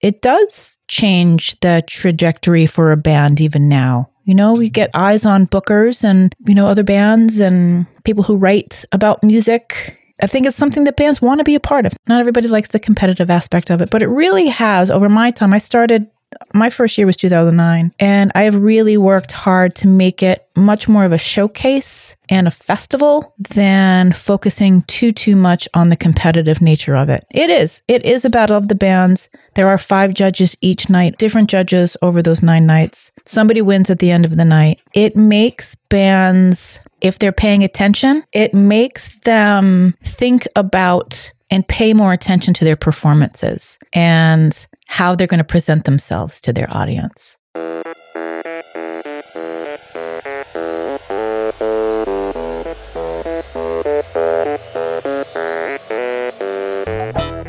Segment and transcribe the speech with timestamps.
[0.00, 4.08] it does change the trajectory for a band even now.
[4.24, 8.36] You know, we get eyes on bookers and, you know, other bands and people who
[8.36, 9.96] write about music.
[10.22, 11.94] I think it's something that bands want to be a part of.
[12.06, 15.54] Not everybody likes the competitive aspect of it, but it really has over my time.
[15.54, 16.06] I started
[16.54, 20.88] my first year was 2009, and I have really worked hard to make it much
[20.88, 26.60] more of a showcase and a festival than focusing too too much on the competitive
[26.60, 27.24] nature of it.
[27.30, 27.82] It is.
[27.88, 29.28] It is a battle of the bands.
[29.54, 33.12] There are 5 judges each night, different judges over those 9 nights.
[33.24, 34.80] Somebody wins at the end of the night.
[34.94, 42.12] It makes bands if they're paying attention, it makes them think about and pay more
[42.12, 47.38] attention to their performances and how they're going to present themselves to their audience.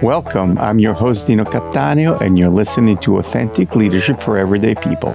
[0.04, 0.59] Welcome.
[0.59, 5.13] I'm your host, Dino Cattaneo, and you're listening to Authentic Leadership for Everyday People,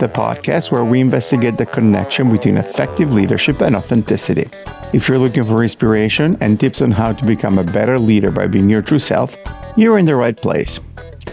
[0.00, 4.50] the podcast where we investigate the connection between effective leadership and authenticity.
[4.92, 8.48] If you're looking for inspiration and tips on how to become a better leader by
[8.48, 9.36] being your true self,
[9.76, 10.80] you're in the right place.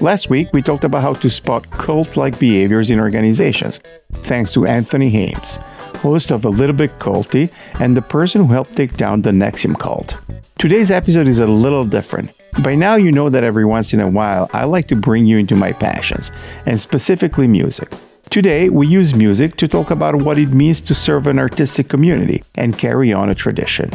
[0.01, 3.81] Last week, we talked about how to spot cult like behaviors in organizations,
[4.13, 5.57] thanks to Anthony Ames,
[5.97, 7.51] host of A Little Bit Culty
[7.81, 10.15] and the person who helped take down the NXIVM cult.
[10.57, 12.31] Today's episode is a little different.
[12.63, 15.37] By now, you know that every once in a while, I like to bring you
[15.37, 16.31] into my passions,
[16.65, 17.91] and specifically music.
[18.29, 22.43] Today, we use music to talk about what it means to serve an artistic community
[22.55, 23.91] and carry on a tradition.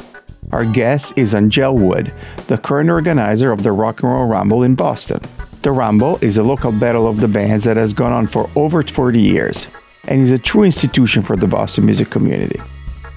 [0.52, 2.12] Our guest is Anngelle Wood,
[2.48, 5.20] the current organizer of the Rock and Roll Rumble in Boston.
[5.64, 8.82] The Rumble is a local battle of the bands that has gone on for over
[8.82, 9.66] 40 years
[10.06, 12.60] and is a true institution for the Boston music community.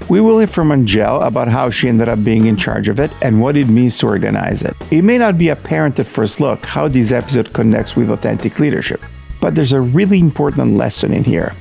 [0.07, 3.11] We will hear from Anngelle about how she ended up being in charge of it
[3.21, 4.77] and what it means to organize it.
[4.91, 9.01] It may not be apparent at first look how this episode connects with authentic leadership,
[9.41, 11.53] but there's a really important lesson in here.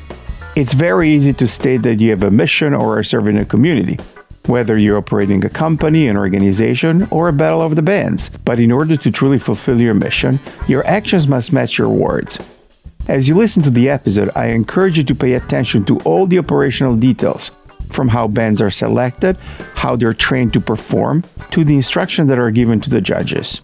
[0.55, 3.99] It's very easy to state that you have a mission or are serving a community,
[4.49, 8.29] whether you're operating a company, an organization, or a battle of the bands.
[8.45, 12.39] But in order to truly fulfill your mission, your actions must match your words.
[13.09, 16.39] As you listen to the episode, I encourage you to pay attention to all the
[16.39, 17.51] operational details,
[17.91, 19.37] from how bands are selected,
[19.75, 23.61] how they're trained to perform, to the instructions that are given to the judges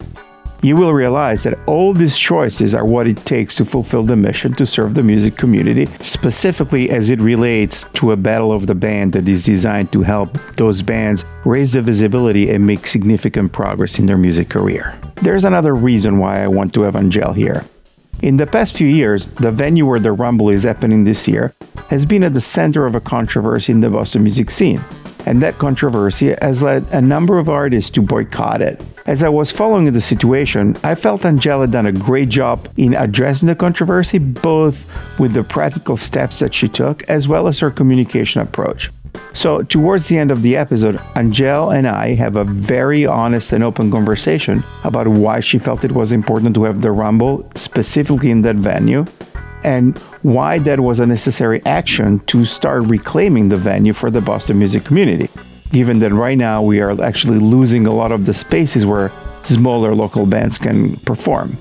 [0.62, 4.54] you will realize that all these choices are what it takes to fulfill the mission
[4.54, 9.12] to serve the music community, specifically as it relates to a battle of the band
[9.12, 14.06] that is designed to help those bands raise the visibility and make significant progress in
[14.06, 14.96] their music career.
[15.16, 17.64] There's another reason why I want to have Anngelle here.
[18.22, 21.52] In the past few years, the venue where the Rumble is happening this year
[21.88, 24.80] has been at the center of a controversy in the Boston music scene
[25.26, 28.80] and that controversy has led a number of artists to boycott it.
[29.06, 33.48] As I was following the situation, I felt Angela done a great job in addressing
[33.48, 34.88] the controversy, both
[35.18, 38.90] with the practical steps that she took as well as her communication approach.
[39.34, 43.64] So, towards the end of the episode, Anngelle and I have a very honest and
[43.64, 48.42] open conversation about why she felt it was important to have the Rumble specifically in
[48.42, 49.04] that venue
[49.64, 54.58] and why that was a necessary action to start reclaiming the venue for the Boston
[54.58, 55.28] music community,
[55.70, 59.10] given that right now we are actually losing a lot of the spaces where
[59.44, 61.58] smaller local bands can perform.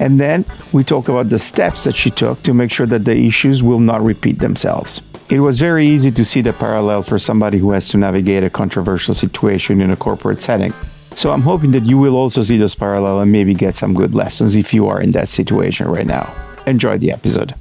[0.00, 3.16] And then we talk about the steps that she took to make sure that the
[3.16, 5.00] issues will not repeat themselves.
[5.28, 8.50] It was very easy to see the parallel for somebody who has to navigate a
[8.50, 10.74] controversial situation in a corporate setting.
[11.14, 14.14] So I'm hoping that you will also see this parallel and maybe get some good
[14.14, 16.32] lessons if you are in that situation right now.
[16.66, 17.54] Enjoy the episode.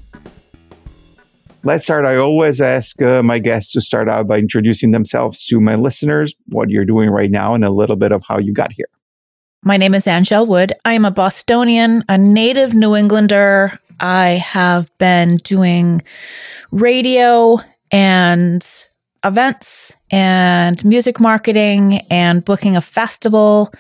[1.66, 2.06] Let's start.
[2.06, 6.36] I always ask uh, my guests to start out by introducing themselves to my listeners,
[6.48, 8.88] what you're doing right now, and a little bit of how you got here.
[9.64, 10.74] My name is Anngelle Wood.
[10.84, 13.80] I am a Bostonian, a native New Englander.
[14.02, 16.02] I have been doing
[16.72, 17.60] radio
[17.92, 18.86] and
[19.24, 23.74] events and music marketing and booking a festival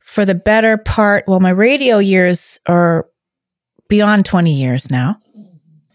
[0.00, 1.24] for the better part.
[1.28, 3.06] Well, my radio years are
[3.90, 5.18] beyond 20 years now.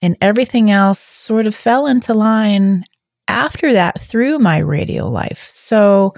[0.03, 2.83] And everything else sort of fell into line
[3.27, 5.47] after that through my radio life.
[5.49, 6.13] So,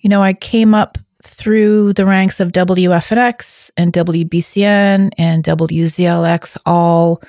[0.00, 7.22] you know, I came up through the ranks of WFNX and WBCN and WZLX, all,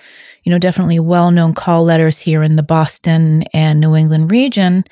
[0.44, 4.86] you know, definitely well known call letters here in the Boston and New England region.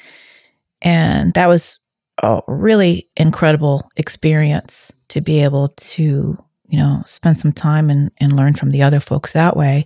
[0.81, 1.79] And that was
[2.21, 6.37] a really incredible experience to be able to
[6.73, 9.85] you know, spend some time and, and learn from the other folks that way.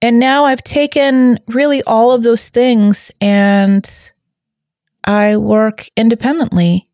[0.00, 4.12] And now I've taken really all of those things and
[5.02, 6.88] I work independently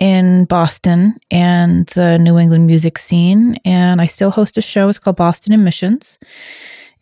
[0.00, 3.56] in Boston and the New England music scene.
[3.64, 4.88] And I still host a show.
[4.88, 6.20] It's called Boston Emissions.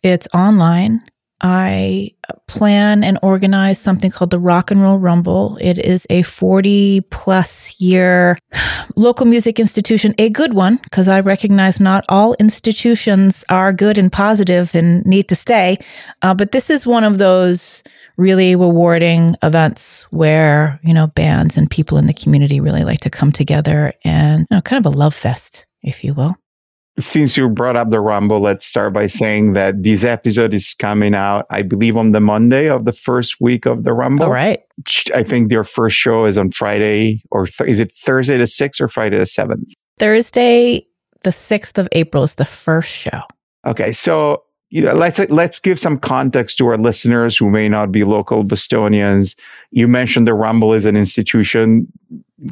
[0.01, 1.03] It's online.
[1.41, 2.11] I
[2.47, 5.57] plan and organize something called the Rock and Roll Rumble.
[5.59, 8.37] It is a 40 plus year
[8.95, 14.11] local music institution, a good one, because I recognize not all institutions are good and
[14.11, 15.79] positive and need to stay.
[16.21, 17.83] Uh, but this is one of those
[18.17, 23.09] really rewarding events where, you know, bands and people in the community really like to
[23.09, 26.35] come together and, you know, kind of a love fest, if you will
[26.99, 31.15] since you brought up the Rumble, let's start by saying that this episode is coming
[31.15, 34.25] out, I believe, on the Monday of the first week of the Rumble.
[34.25, 34.59] All right.
[35.15, 38.81] I think their first show is on Friday, or th- is it Thursday the 6th
[38.81, 39.71] or Friday the 7th?
[39.99, 40.85] Thursday,
[41.23, 43.21] the 6th of April is the first show.
[43.65, 43.93] Okay.
[43.93, 48.03] So, you know, let's let's give some context to our listeners who may not be
[48.03, 49.35] local Bostonians.
[49.71, 51.91] You mentioned the Rumble is an institution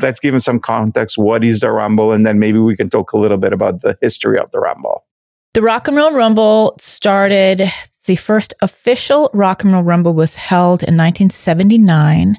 [0.01, 1.17] let's give him some context.
[1.17, 2.11] What is the Rumble?
[2.11, 5.05] And then maybe we can talk a little bit about the history of the Rumble.
[5.53, 7.71] The Rock and Roll Rumble started,
[8.05, 12.37] the first official Rock and Roll Rumble was held in 1979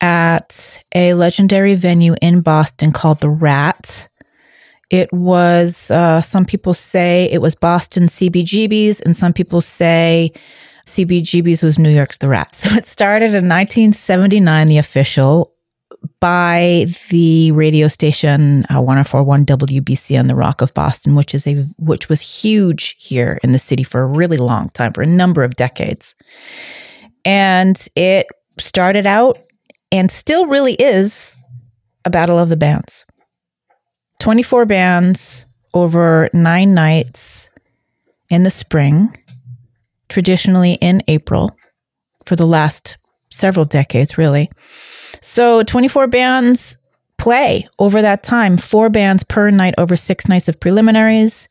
[0.00, 4.08] at a legendary venue in Boston called The Rat.
[4.90, 10.32] It was, uh, some people say it was Boston CBGB's, and some people say
[10.86, 12.54] CBGB's was New York's The Rat.
[12.54, 15.52] So it started in 1979, the official
[16.20, 22.08] by the radio station uh, 1041 WBCN the Rock of Boston, which is a which
[22.08, 25.56] was huge here in the city for a really long time, for a number of
[25.56, 26.14] decades.
[27.24, 28.26] And it
[28.58, 29.38] started out
[29.90, 31.36] and still really is
[32.04, 33.04] a battle of the bands.
[34.20, 37.50] 24 bands over 9 nights
[38.28, 39.16] in the spring,
[40.08, 41.56] traditionally in April
[42.24, 42.98] for the last
[43.30, 44.50] several decades really.
[45.22, 46.76] So 24 bands
[47.16, 51.48] play over that time, four bands per night over six nights of preliminaries.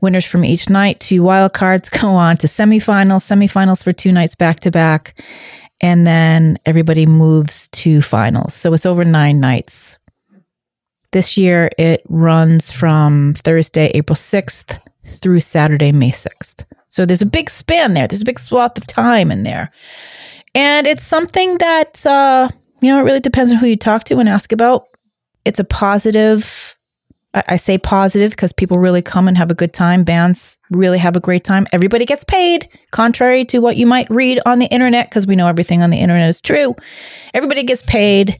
[0.00, 4.34] Winners from each night, two wild cards go on to semifinals, semifinals for two nights
[4.34, 5.22] back to back.
[5.80, 8.54] And then everybody moves to finals.
[8.54, 9.96] So it's over nine nights.
[11.12, 16.64] This year it runs from Thursday, April 6th through Saturday, May 6th.
[16.88, 18.08] So there's a big span there.
[18.08, 19.70] There's a big swath of time in there.
[20.54, 22.48] And it's something that uh,
[22.82, 24.88] you know, it really depends on who you talk to and ask about.
[25.44, 26.76] It's a positive.
[27.32, 30.04] I, I say positive because people really come and have a good time.
[30.04, 31.66] Bands really have a great time.
[31.72, 35.46] Everybody gets paid, contrary to what you might read on the internet, because we know
[35.46, 36.74] everything on the internet is true.
[37.32, 38.38] Everybody gets paid.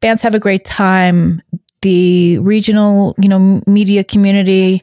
[0.00, 1.40] Bands have a great time.
[1.82, 4.82] The regional, you know, media community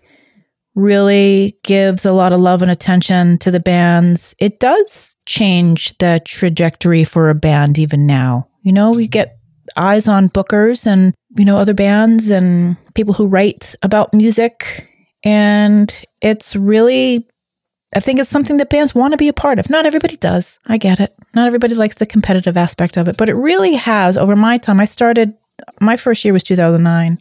[0.75, 4.33] really gives a lot of love and attention to the bands.
[4.39, 8.47] It does change the trajectory for a band even now.
[8.63, 9.37] You know, we get
[9.77, 14.89] eyes on bookers and, you know, other bands and people who write about music.
[15.23, 17.27] And it's really,
[17.95, 19.69] I think it's something that bands want to be a part of.
[19.69, 20.59] Not everybody does.
[20.65, 21.13] I get it.
[21.35, 24.79] Not everybody likes the competitive aspect of it, but it really has over my time.
[24.79, 25.33] I started,
[25.79, 27.19] my first year was 2009.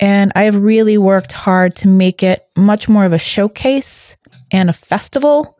[0.00, 4.16] And I've really worked hard to make it much more of a showcase
[4.50, 5.58] and a festival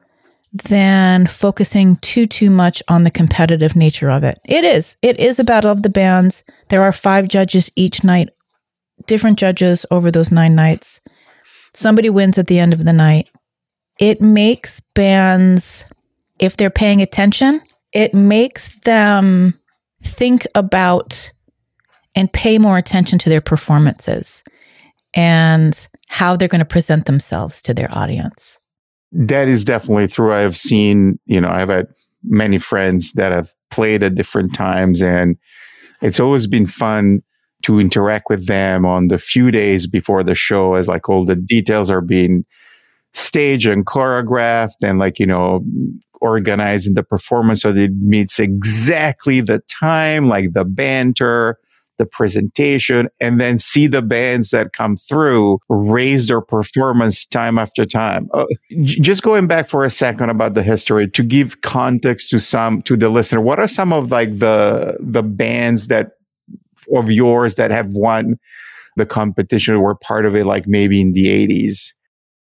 [0.53, 4.39] than focusing too too much on the competitive nature of it.
[4.45, 4.97] It is.
[5.01, 6.43] It is a battle of the bands.
[6.69, 8.31] There are 5 judges each night,
[9.07, 11.01] different judges over those 9 nights.
[11.73, 13.29] Somebody wins at the end of the night.
[14.01, 15.85] It makes bands
[16.39, 17.61] if they're paying attention,
[17.93, 19.61] it makes them
[20.03, 21.33] think about
[22.15, 24.43] and pay more attention to their performances
[25.15, 28.60] and how they're going to present themselves to their audience.
[29.13, 30.33] That is definitely true.
[30.33, 31.87] I've seen, you know, I've had
[32.23, 35.37] many friends that have played at different times, and
[36.01, 37.23] it's always been fun
[37.65, 41.37] to interact with them on the few days before the show as like all the
[41.37, 42.45] details are being
[43.13, 45.65] staged and choreographed and like, you know,
[46.21, 51.59] organizing the performance so that it meets exactly the time, like the banter,
[52.01, 57.85] the presentation, and then see the bands that come through raise their performance time after
[57.85, 58.29] time.
[58.35, 58.47] Uh,
[58.85, 62.97] just going back for a second about the history to give context to some to
[62.97, 66.13] the listener, what are some of like the the bands that
[66.97, 68.37] of yours that have won
[68.97, 71.93] the competition or were part of it, like maybe in the 80s?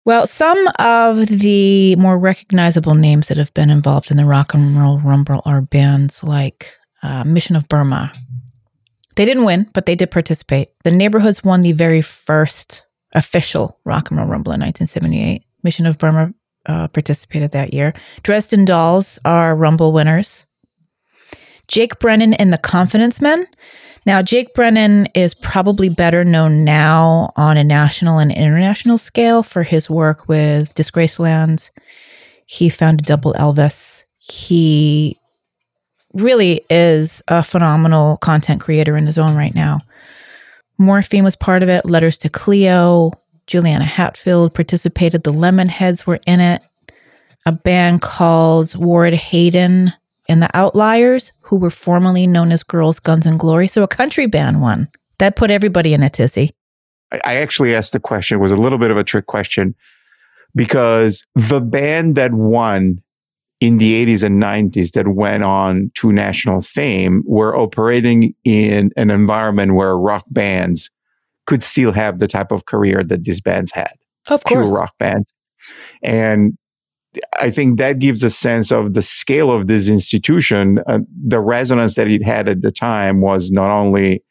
[0.05, 4.75] Well, some of the more recognizable names that have been involved in the rock and
[4.75, 8.13] roll rumble are bands like uh, Mission of Burma,
[9.19, 10.69] they didn't win, but they did participate.
[10.85, 15.43] The neighborhoods won the very first official Rock and Roll Rumble in 1978.
[15.65, 16.33] Mission of Burma
[16.67, 17.93] uh, participated that year.
[18.23, 20.47] Dresden Dolls are Rumble winners.
[21.67, 23.45] Jake Brennan and the Confidence Men.
[24.07, 29.65] Now, Jake Brennan is probably better known now on a national and international scale for
[29.65, 31.71] his work with Disgraceland.
[32.47, 34.05] He founded Double Elvis.
[34.17, 35.19] He
[36.21, 39.81] really is a phenomenal content creator in his own right now.
[40.79, 43.13] Morphine was part of it, Letters to Cleo,
[43.47, 46.63] Juliana Hatfield participated, the Lemonheads were in it,
[47.47, 49.93] a band called Ward Hayden
[50.29, 53.67] and the Outliers, who were formerly known as Girls, Guns, and Glory.
[53.67, 54.89] So a country band won.
[55.19, 56.53] That put everybody in a tizzy.
[57.25, 59.75] I actually asked the question, it was a little bit of a trick question
[60.55, 63.03] because the band that won
[63.61, 69.11] in the 80s and 90s that went on to national fame were operating in an
[69.11, 70.91] environment where rock bands
[71.47, 73.93] could still have the type of career that these bands had.
[74.29, 74.71] Of course.
[74.71, 75.33] Rock bands.
[76.03, 76.57] And
[77.41, 80.81] I think that gives a sense of the scale of this institution.
[80.87, 84.23] Uh, the resonance that it had at the time was not only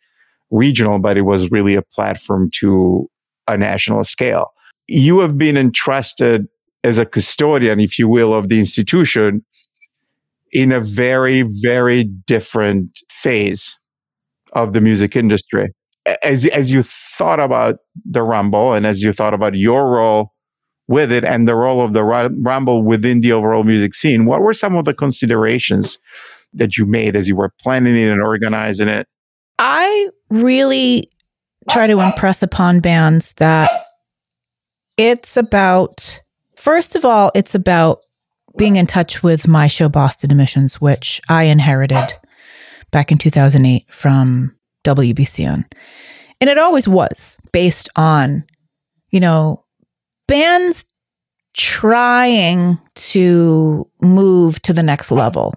[0.52, 3.10] regional, but it was really a platform to
[3.48, 4.54] a national scale.
[4.88, 6.48] You have been entrusted
[6.88, 9.44] as a custodian, if you will, of the institution
[10.52, 13.78] in a very, very different phase
[14.54, 15.74] of the music industry.
[16.24, 17.76] As, as you thought about
[18.06, 20.32] the Rumble and as you thought about your role
[20.88, 24.54] with it and the role of the Rumble within the overall music scene, what were
[24.54, 26.00] some of the considerations
[26.54, 29.06] that you made as you were planning it and organizing it?
[29.60, 31.10] I really
[31.70, 33.84] try to impress upon bands that
[34.96, 36.22] it's about,
[36.68, 38.02] first of all, it's about
[38.58, 42.14] being in touch with my show, Boston Emissions, which I inherited
[42.92, 45.64] back in 2008 from WBCN.
[46.42, 48.44] And it always was based on,
[49.12, 49.64] you know,
[50.28, 50.84] bands
[51.54, 55.54] trying to move to the next level.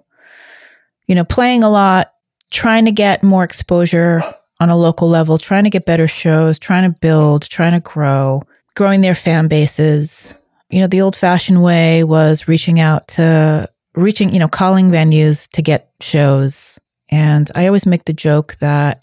[1.08, 2.12] You know, playing a lot,
[2.52, 4.22] trying to get more exposure
[4.60, 8.44] on a local level, trying to get better shows, trying to build, trying to grow,
[8.76, 10.36] growing their fan bases.
[10.70, 15.50] You know, the old fashioned way was reaching out to reaching, you know, calling venues
[15.50, 16.78] to get shows.
[17.10, 19.02] And I always make the joke that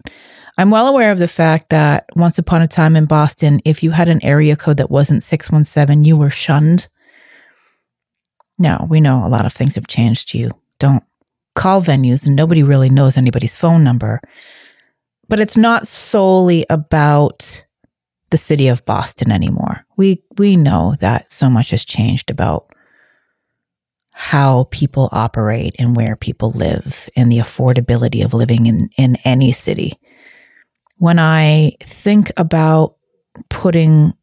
[0.57, 3.91] I'm well aware of the fact that once upon a time in Boston, if you
[3.91, 6.87] had an area code that wasn't 617, you were shunned.
[8.57, 10.33] Now, we know a lot of things have changed.
[10.33, 11.03] You don't
[11.53, 14.21] call venues and nobody really knows anybody's phone number.
[15.27, 17.65] But it's not solely about
[18.29, 19.85] the city of Boston anymore.
[19.95, 22.69] We we know that so much has changed about
[24.13, 29.51] how people operate and where people live and the affordability of living in, in any
[29.51, 29.99] city
[30.97, 32.95] when I think about
[33.49, 34.13] putting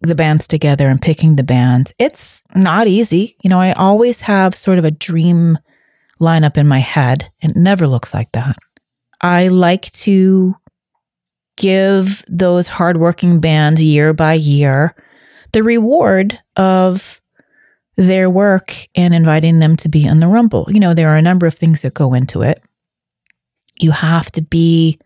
[0.00, 3.36] the bands together and picking the bands, it's not easy.
[3.42, 5.58] You know, I always have sort of a dream
[6.20, 7.30] lineup in my head.
[7.40, 8.56] It never looks like that.
[9.20, 10.54] I like to
[11.58, 14.94] give those hardworking bands year by year
[15.52, 17.20] the reward of
[17.96, 20.66] their work and inviting them to be on the Rumble.
[20.68, 22.62] You know, there are a number of things that go into it.
[23.80, 24.98] You have to be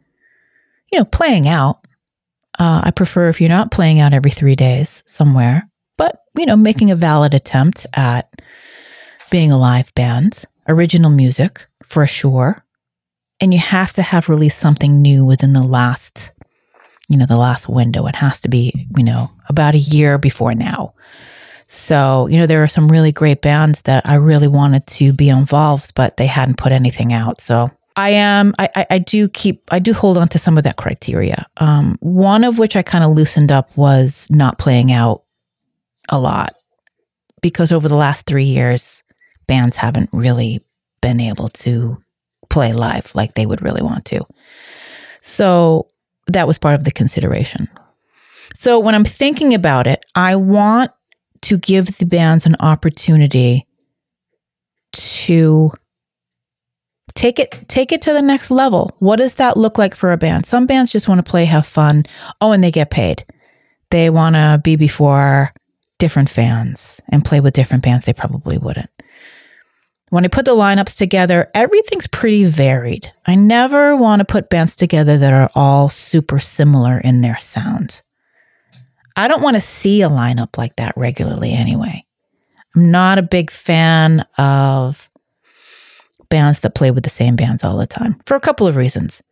[0.92, 1.86] you know, playing out.
[2.58, 6.56] Uh, I prefer if you're not playing out every three days somewhere, but, you know,
[6.56, 8.42] making a valid attempt at
[9.30, 12.62] being a live band, original music for sure.
[13.40, 16.31] And you have to have released something new within the last,
[17.08, 18.06] you know, the last window.
[18.06, 20.94] It has to be, you know, about a year before now.
[21.68, 25.28] So, you know, there are some really great bands that I really wanted to be
[25.28, 27.40] involved, but they hadn't put anything out.
[27.40, 28.54] So I am.
[28.58, 29.62] I, I do keep.
[29.70, 31.46] I do hold on to some of that criteria.
[31.58, 35.24] Um, one of which I kind of loosened up was not playing out
[36.08, 36.54] a lot
[37.42, 39.02] because over the last three years,
[39.46, 40.64] bands haven't really
[41.00, 41.98] been able to
[42.48, 44.26] play live like they would really want to.
[45.20, 45.88] So
[46.26, 47.68] that was part of the consideration.
[48.54, 50.90] So when I'm thinking about it, I want
[51.42, 53.66] to give the bands an opportunity
[54.92, 55.72] to
[57.14, 58.94] take it take it to the next level.
[58.98, 60.46] What does that look like for a band?
[60.46, 62.04] Some bands just want to play have fun.
[62.40, 63.24] Oh and they get paid.
[63.90, 65.52] They want to be before
[65.98, 68.90] different fans and play with different bands they probably wouldn't
[70.12, 74.76] when i put the lineups together everything's pretty varied i never want to put bands
[74.76, 78.02] together that are all super similar in their sound
[79.16, 82.04] i don't want to see a lineup like that regularly anyway
[82.74, 85.10] i'm not a big fan of
[86.32, 89.22] bands that play with the same bands all the time for a couple of reasons.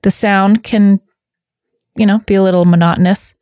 [0.00, 0.98] The sound can,
[1.94, 3.34] you know, be a little monotonous.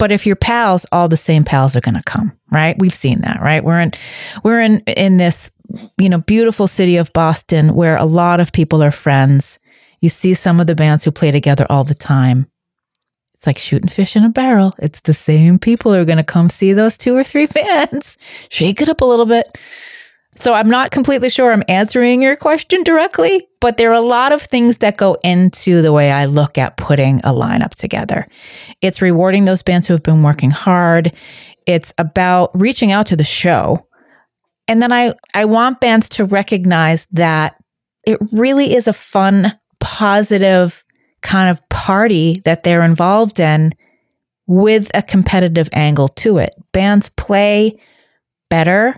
[0.00, 2.74] But if you're pals, all the same pals are going to come, right?
[2.78, 3.62] We've seen that, right?
[3.62, 3.92] We're in
[4.42, 5.50] we're in in this,
[5.98, 9.60] you know, beautiful city of Boston where a lot of people are friends
[10.00, 12.50] You see some of the bands who play together all the time.
[13.34, 14.74] It's like shooting fish in a barrel.
[14.78, 18.16] It's the same people who are going to come see those two or three bands.
[18.48, 19.58] Shake it up a little bit.
[20.40, 24.32] So I'm not completely sure I'm answering your question directly, but there are a lot
[24.32, 28.26] of things that go into the way I look at putting a lineup together.
[28.80, 31.14] It's rewarding those bands who have been working hard.
[31.66, 33.86] It's about reaching out to the show.
[34.66, 37.62] And then I, I want bands to recognize that
[38.06, 40.82] it really is a fun, positive
[41.20, 43.74] kind of party that they're involved in
[44.46, 46.54] with a competitive angle to it.
[46.72, 47.78] Bands play
[48.48, 48.96] better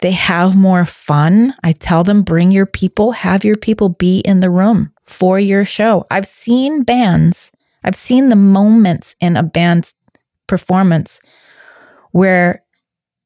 [0.00, 1.54] they have more fun.
[1.62, 5.64] I tell them, bring your people, have your people be in the room for your
[5.64, 6.06] show.
[6.10, 7.50] I've seen bands,
[7.82, 9.94] I've seen the moments in a band's
[10.46, 11.20] performance
[12.12, 12.62] where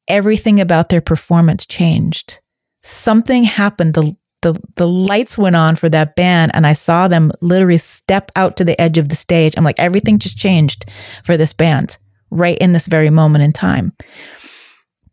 [0.07, 2.39] everything about their performance changed.
[2.81, 3.93] Something happened.
[3.93, 8.31] The, the, the lights went on for that band, and I saw them literally step
[8.35, 9.53] out to the edge of the stage.
[9.55, 10.85] I'm like, everything just changed
[11.23, 11.97] for this band
[12.29, 13.93] right in this very moment in time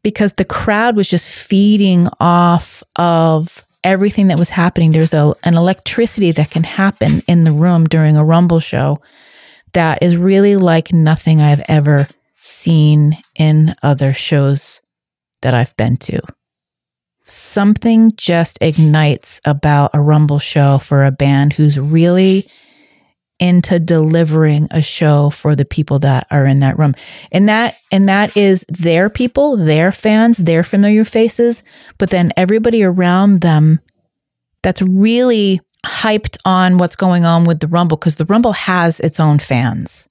[0.02, 4.92] because the crowd was just feeding off of everything that was happening.
[4.92, 9.00] There's a, an electricity that can happen in the room during a Rumble show
[9.72, 12.08] that is really like nothing I've ever
[12.42, 14.80] seen in other shows
[15.42, 16.20] that I've been to.
[17.22, 22.50] Something just ignites about a Rumble show for a band who's really
[23.40, 26.94] into delivering a show for the people that are in that room.
[27.32, 31.64] And that and that is their people, their fans, their familiar faces,
[31.98, 33.80] but then everybody around them
[34.62, 39.18] that's really hyped on what's going on with the Rumble because the Rumble has its
[39.18, 40.06] own fans.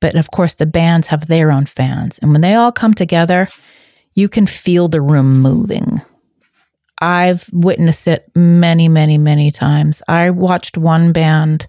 [0.00, 2.18] But of course the bands have their own fans.
[2.18, 3.48] And when they all come together,
[4.14, 6.00] you can feel the room moving.
[7.00, 10.02] I've witnessed it many, many, many times.
[10.08, 11.66] I watched one band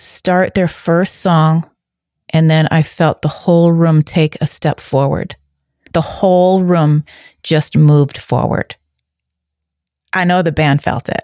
[0.00, 1.68] start their first song,
[2.30, 5.36] and then I felt the whole room take a step forward.
[5.92, 7.04] The whole room
[7.42, 8.76] just moved forward.
[10.12, 11.22] I know the band felt it.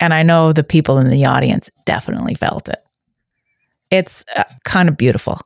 [0.00, 2.82] And I know the people in the audience definitely felt it.
[3.90, 5.40] It's uh, kind of beautiful.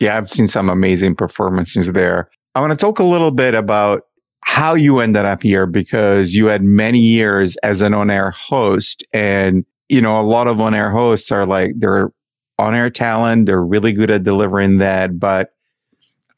[0.00, 2.28] Yeah, I've seen some amazing performances there.
[2.54, 4.06] I want to talk a little bit about
[4.44, 9.04] how you ended up here because you had many years as an on air host
[9.12, 12.10] and you know, a lot of on air hosts are like, they're
[12.58, 15.50] on air talent, they're really good at delivering that, but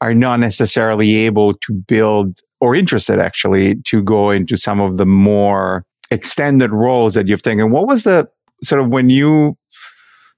[0.01, 5.05] are not necessarily able to build or interested actually to go into some of the
[5.05, 7.71] more extended roles that you've taken.
[7.71, 8.27] What was the
[8.61, 9.57] sort of when you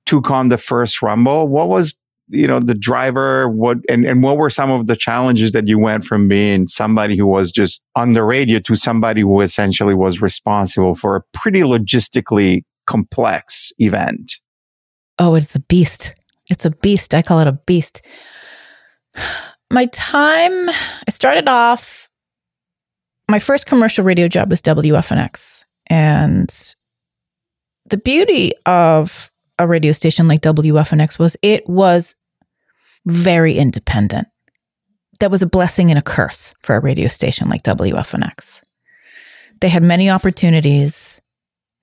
[0.05, 1.95] took on the first Rumble, what was
[2.29, 5.79] you know the driver what and, and what were some of the challenges that you
[5.79, 10.21] went from being somebody who was just on the radio to somebody who essentially was
[10.21, 14.37] responsible for a pretty logistically complex event.
[15.19, 16.15] Oh, it's a beast.
[16.49, 17.13] It's a beast.
[17.13, 18.01] I call it a beast.
[19.69, 22.07] My time, I started off,
[23.29, 25.65] my first commercial radio job was WFNX.
[25.87, 26.49] And
[27.89, 32.15] the beauty of a radio station like WFNX was it was
[33.05, 34.27] very independent.
[35.19, 38.61] That was a blessing and a curse for a radio station like WFNX.
[39.59, 41.21] They had many opportunities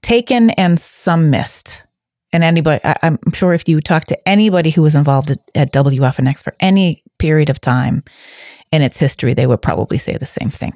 [0.05, 1.83] taken and some missed.
[2.33, 5.73] And anybody, I, am sure if you talk to anybody who was involved at, at
[5.73, 8.05] WFNX for any period of time
[8.71, 10.75] in its history, they would probably say the same thing.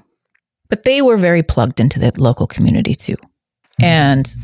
[0.68, 3.16] But they were very plugged into the local community too.
[3.78, 3.84] Hmm.
[3.84, 4.36] And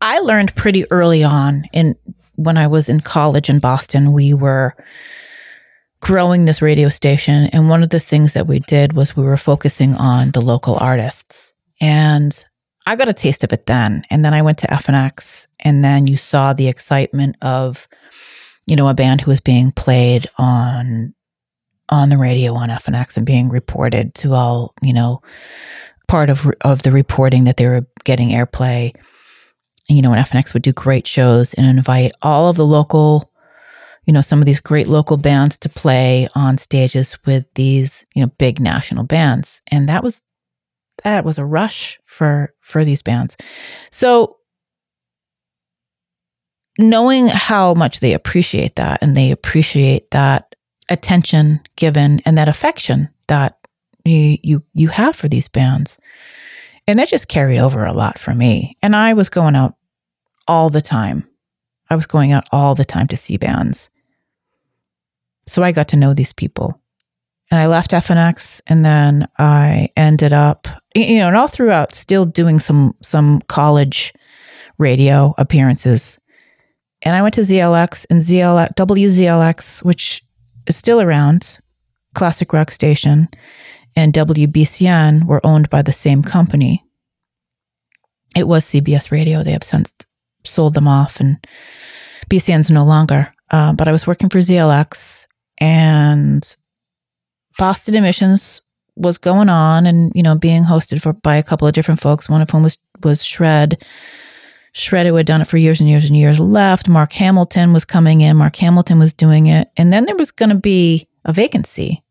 [0.00, 1.96] I learned pretty early on in
[2.34, 4.74] when I was in college in Boston, we were
[6.00, 7.44] growing this radio station.
[7.52, 10.76] And one of the things that we did was we were focusing on the local
[10.78, 11.54] artists.
[11.80, 12.44] And
[12.86, 14.04] I got a taste of it then.
[14.10, 17.88] And then I went to FNX, and then you saw the excitement of,
[18.66, 21.12] you know, a band who was being played on
[21.88, 25.22] on the radio on FNX and being reported to all, you know,
[26.08, 28.94] part of of the reporting that they were getting airplay.
[29.88, 33.32] And, you know, and FNX would do great shows and invite all of the local,
[34.04, 38.22] you know, some of these great local bands to play on stages with these, you
[38.22, 39.60] know, big national bands.
[39.68, 40.22] And that was
[41.04, 43.36] that was a rush for for these bands.
[43.90, 44.36] So
[46.78, 50.54] knowing how much they appreciate that and they appreciate that
[50.88, 53.58] attention given and that affection that
[54.04, 55.98] you you you have for these bands.
[56.86, 58.76] And that just carried over a lot for me.
[58.80, 59.74] And I was going out
[60.46, 61.28] all the time.
[61.90, 63.90] I was going out all the time to see bands.
[65.48, 66.80] So I got to know these people
[67.50, 72.24] and I left FNX and then I ended up, you know, and all throughout still
[72.24, 74.12] doing some some college
[74.78, 76.18] radio appearances.
[77.02, 80.22] And I went to ZLX and ZLX, WZLX, which
[80.66, 81.58] is still around,
[82.14, 83.28] classic rock station,
[83.94, 86.84] and WBCN were owned by the same company.
[88.36, 89.42] It was CBS Radio.
[89.42, 89.92] They have since
[90.44, 91.38] sold them off, and
[92.28, 93.32] BCN's no longer.
[93.50, 95.26] Uh, but I was working for ZLX,
[95.60, 96.56] and
[97.58, 98.62] Boston Emissions
[98.96, 102.28] was going on, and you know, being hosted for by a couple of different folks.
[102.28, 103.84] One of whom was was Shred.
[104.72, 106.86] Shred, who had done it for years and years and years, left.
[106.86, 108.36] Mark Hamilton was coming in.
[108.36, 112.02] Mark Hamilton was doing it, and then there was going to be a vacancy.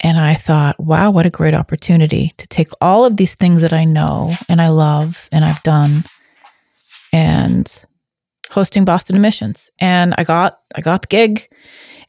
[0.00, 3.72] And I thought, wow, what a great opportunity to take all of these things that
[3.72, 6.04] I know and I love and I've done
[7.12, 7.84] and
[8.50, 9.70] hosting Boston Emissions.
[9.78, 11.48] And I got I got the gig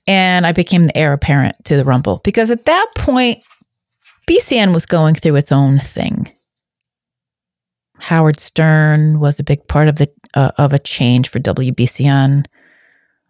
[0.07, 3.43] and I became the heir apparent to the Rumble because at that point
[4.27, 6.31] BCN was going through its own thing.
[7.99, 12.45] Howard Stern was a big part of the uh, of a change for WBCN.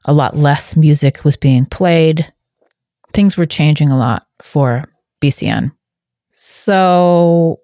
[0.05, 2.31] A lot less music was being played.
[3.13, 4.85] Things were changing a lot for
[5.21, 5.71] BCN.
[6.29, 7.61] So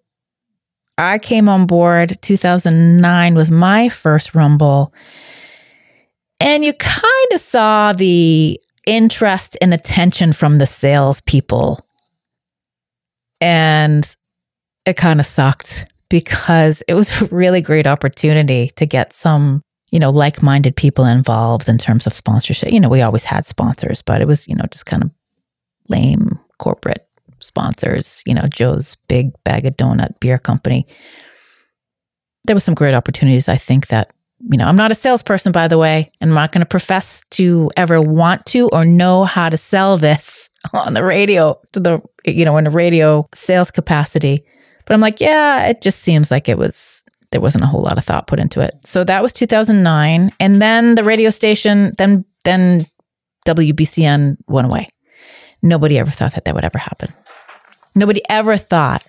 [0.97, 4.93] I came on board 2009 was my first Rumble.
[6.39, 11.79] And you kind of saw the interest and attention from the salespeople.
[13.41, 14.15] And
[14.85, 19.99] it kind of sucked because it was a really great opportunity to get some, you
[19.99, 22.71] know, like minded people involved in terms of sponsorship.
[22.71, 25.11] You know, we always had sponsors, but it was, you know, just kind of
[25.89, 27.07] lame corporate
[27.39, 30.87] sponsors, you know, Joe's Big Bag of Donut Beer Company.
[32.45, 33.47] There was some great opportunities.
[33.47, 34.13] I think that,
[34.49, 37.23] you know, I'm not a salesperson, by the way, and I'm not going to profess
[37.31, 42.01] to ever want to or know how to sell this on the radio to the,
[42.25, 44.45] you know, in a radio sales capacity.
[44.85, 47.97] But I'm like, yeah, it just seems like it was, there wasn't a whole lot
[47.97, 48.73] of thought put into it.
[48.83, 50.31] So that was 2009.
[50.39, 52.85] And then the radio station, then, then
[53.47, 54.87] WBCN went away.
[55.61, 57.13] Nobody ever thought that that would ever happen.
[57.95, 59.05] Nobody ever thought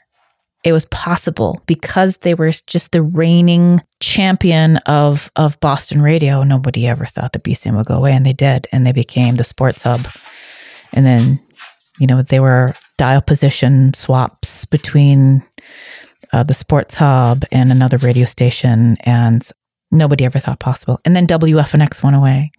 [0.65, 6.43] it was possible because they were just the reigning champion of of Boston radio.
[6.43, 9.45] Nobody ever thought the BCN would go away, and they did, and they became the
[9.45, 10.01] sports hub.
[10.93, 11.41] And then,
[11.99, 15.43] you know, they were dial position swaps between
[16.33, 19.49] uh, the sports hub and another radio station, and
[19.95, 21.01] Nobody ever thought possible.
[21.05, 22.51] And then WFNX went away.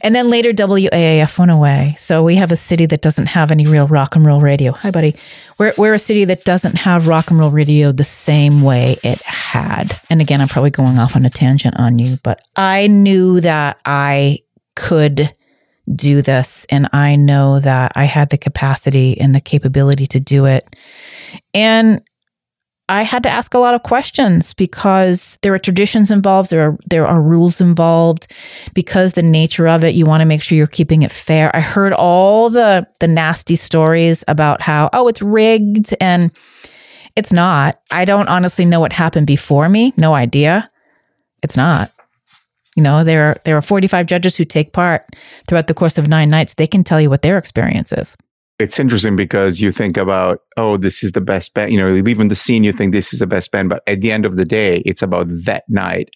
[0.00, 1.96] And then later WAAF went away.
[1.98, 4.72] So we have a city that doesn't have any real rock and roll radio.
[4.72, 5.14] Hi, buddy.
[5.58, 9.20] We're, we're a city that doesn't have rock and roll radio the same way it
[9.22, 10.00] had.
[10.08, 13.78] And again, I'm probably going off on a tangent on you, but I knew that
[13.84, 14.38] I
[14.74, 15.34] could
[15.94, 16.66] do this.
[16.70, 20.76] And I know that I had the capacity and the capability to do it.
[21.52, 22.00] And
[22.90, 26.78] I had to ask a lot of questions because there are traditions involved, there are
[26.86, 28.26] there are rules involved.
[28.74, 31.54] Because the nature of it, you want to make sure you're keeping it fair.
[31.54, 36.32] I heard all the the nasty stories about how oh it's rigged and
[37.14, 37.80] it's not.
[37.92, 39.92] I don't honestly know what happened before me.
[39.96, 40.68] No idea.
[41.44, 41.92] It's not.
[42.74, 45.06] You know, there are there are 45 judges who take part
[45.46, 46.54] throughout the course of 9 nights.
[46.54, 48.16] They can tell you what their experience is
[48.60, 51.72] it's interesting because you think about, oh, this is the best band.
[51.72, 54.12] You know, leaving the scene, you think this is the best band, but at the
[54.12, 56.10] end of the day, it's about that night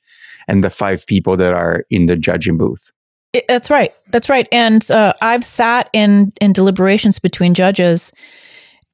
[0.47, 2.91] and the five people that are in the judging booth.
[3.33, 3.93] It, that's right.
[4.11, 4.47] That's right.
[4.53, 8.13] And uh, I've sat in in deliberations between judges,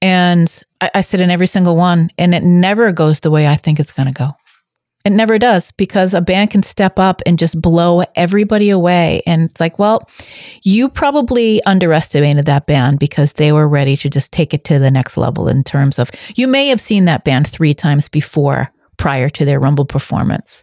[0.01, 3.57] and I, I sit in every single one, and it never goes the way I
[3.57, 4.29] think it's going to go.
[5.05, 9.23] It never does because a band can step up and just blow everybody away.
[9.27, 10.07] And it's like, well,
[10.63, 14.91] you probably underestimated that band because they were ready to just take it to the
[14.91, 19.31] next level in terms of you may have seen that band three times before prior
[19.31, 20.63] to their Rumble performance.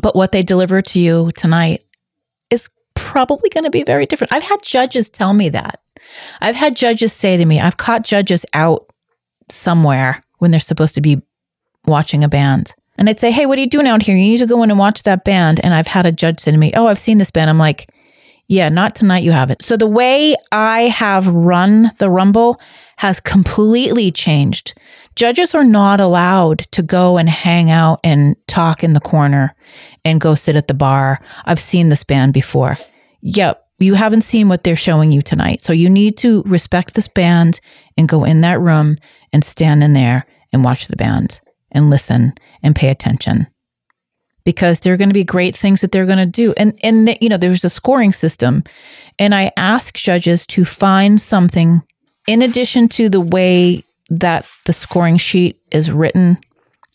[0.00, 1.84] But what they deliver to you tonight
[2.50, 4.32] is probably going to be very different.
[4.32, 5.80] I've had judges tell me that.
[6.40, 8.88] I've had judges say to me, I've caught judges out
[9.48, 11.20] somewhere when they're supposed to be
[11.86, 14.14] watching a band and I'd say, Hey, what are you doing out here?
[14.14, 15.58] You need to go in and watch that band.
[15.64, 17.48] And I've had a judge say to me, Oh, I've seen this band.
[17.48, 17.90] I'm like,
[18.46, 19.24] Yeah, not tonight.
[19.24, 19.64] You haven't.
[19.64, 22.60] So the way I have run the Rumble
[22.98, 24.74] has completely changed.
[25.16, 29.54] Judges are not allowed to go and hang out and talk in the corner
[30.04, 31.20] and go sit at the bar.
[31.46, 32.76] I've seen this band before.
[33.22, 33.66] Yep.
[33.78, 35.64] You haven't seen what they're showing you tonight.
[35.64, 37.60] So you need to respect this band
[37.96, 38.98] and go in that room
[39.32, 41.40] and stand in there and watch the band
[41.72, 43.46] and listen and pay attention
[44.44, 46.54] because there are going to be great things that they're going to do.
[46.56, 48.64] And and the, you know, there's a scoring system,
[49.18, 51.82] and I ask judges to find something
[52.26, 56.38] in addition to the way that the scoring sheet is written,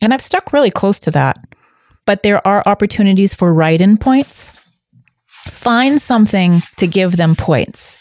[0.02, 1.38] and I've stuck really close to that.
[2.06, 4.52] but there are opportunities for write in points.
[5.48, 7.98] Find something to give them points.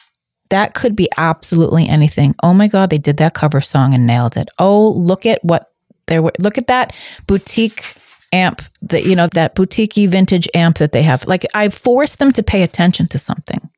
[0.50, 2.34] That could be absolutely anything.
[2.42, 4.48] Oh my God, they did that cover song and nailed it.
[4.58, 5.70] Oh, look at what
[6.06, 6.32] there were.
[6.38, 6.94] Look at that
[7.26, 7.94] boutique
[8.32, 11.26] amp that, you know, that boutique vintage amp that they have.
[11.26, 13.70] Like I force them to pay attention to something.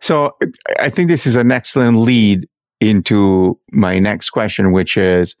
[0.00, 0.36] So
[0.78, 2.48] I think this is an excellent lead
[2.80, 5.34] into my next question, which is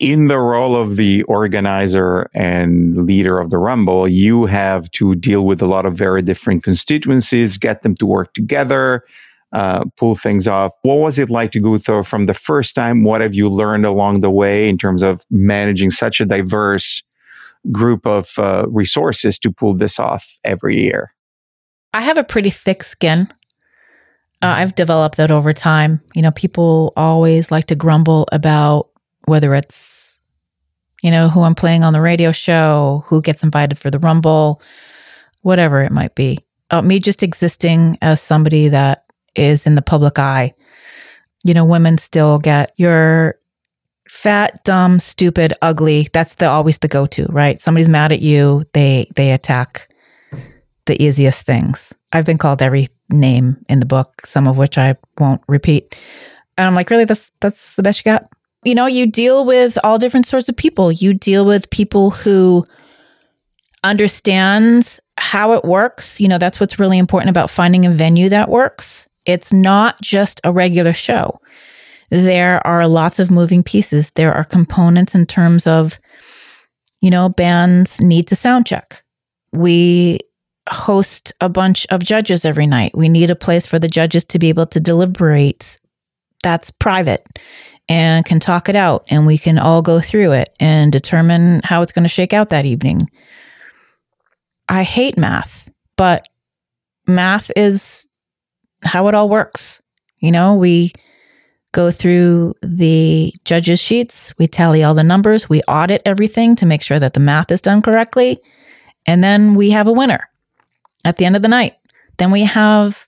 [0.00, 5.46] in the role of the organizer and leader of the Rumble, you have to deal
[5.46, 9.04] with a lot of very different constituencies, get them to work together,
[9.56, 10.72] uh, pull things off.
[10.82, 13.04] What was it like to go through from the first time?
[13.04, 17.02] What have you learned along the way in terms of managing such a diverse
[17.72, 21.14] group of uh, resources to pull this off every year?
[21.94, 23.32] I have a pretty thick skin.
[24.42, 26.02] Uh, I've developed that over time.
[26.14, 28.90] You know, people always like to grumble about
[29.24, 30.20] whether it's,
[31.02, 34.60] you know, who I'm playing on the radio show, who gets invited for the Rumble,
[35.40, 36.40] whatever it might be.
[36.70, 39.05] Uh, me just existing as somebody that
[39.36, 40.54] is in the public eye.
[41.44, 43.38] You know, women still get your
[44.08, 46.08] fat, dumb, stupid, ugly.
[46.12, 47.60] That's the always the go-to, right?
[47.60, 49.92] Somebody's mad at you, they they attack
[50.86, 51.92] the easiest things.
[52.12, 55.96] I've been called every name in the book, some of which I won't repeat.
[56.56, 58.28] And I'm like, really, that's that's the best you got?
[58.64, 60.90] You know, you deal with all different sorts of people.
[60.90, 62.66] You deal with people who
[63.84, 66.20] understand how it works.
[66.20, 69.08] You know, that's what's really important about finding a venue that works.
[69.26, 71.40] It's not just a regular show.
[72.10, 74.10] There are lots of moving pieces.
[74.10, 75.98] There are components in terms of,
[77.00, 79.02] you know, bands need to sound check.
[79.52, 80.20] We
[80.68, 82.96] host a bunch of judges every night.
[82.96, 85.78] We need a place for the judges to be able to deliberate
[86.42, 87.26] that's private
[87.88, 91.82] and can talk it out and we can all go through it and determine how
[91.82, 93.08] it's going to shake out that evening.
[94.68, 96.26] I hate math, but
[97.06, 98.08] math is
[98.82, 99.82] how it all works.
[100.18, 100.92] You know, we
[101.72, 106.82] go through the judges' sheets, we tally all the numbers, we audit everything to make
[106.82, 108.40] sure that the math is done correctly,
[109.04, 110.28] and then we have a winner
[111.04, 111.74] at the end of the night.
[112.16, 113.06] Then we have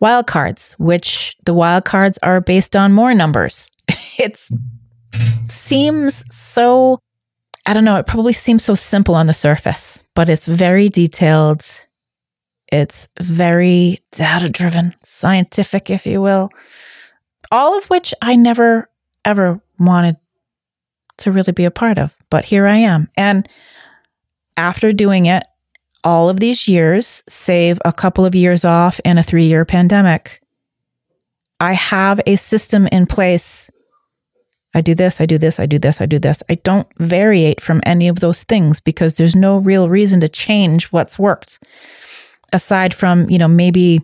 [0.00, 3.68] wild cards, which the wild cards are based on more numbers.
[4.18, 4.48] it
[5.48, 6.98] seems so
[7.66, 11.66] I don't know, it probably seems so simple on the surface, but it's very detailed.
[12.70, 16.50] It's very data driven, scientific, if you will.
[17.50, 18.90] All of which I never,
[19.24, 20.16] ever wanted
[21.18, 22.16] to really be a part of.
[22.30, 23.08] But here I am.
[23.16, 23.48] And
[24.56, 25.44] after doing it,
[26.04, 30.42] all of these years, save a couple of years off and a three year pandemic,
[31.60, 33.70] I have a system in place.
[34.74, 36.42] I do this, I do this, I do this, I do this.
[36.48, 40.86] I don't variate from any of those things because there's no real reason to change
[40.86, 41.58] what's worked.
[42.52, 44.00] Aside from, you know, maybe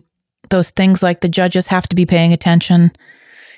[0.49, 2.91] those things like the judges have to be paying attention.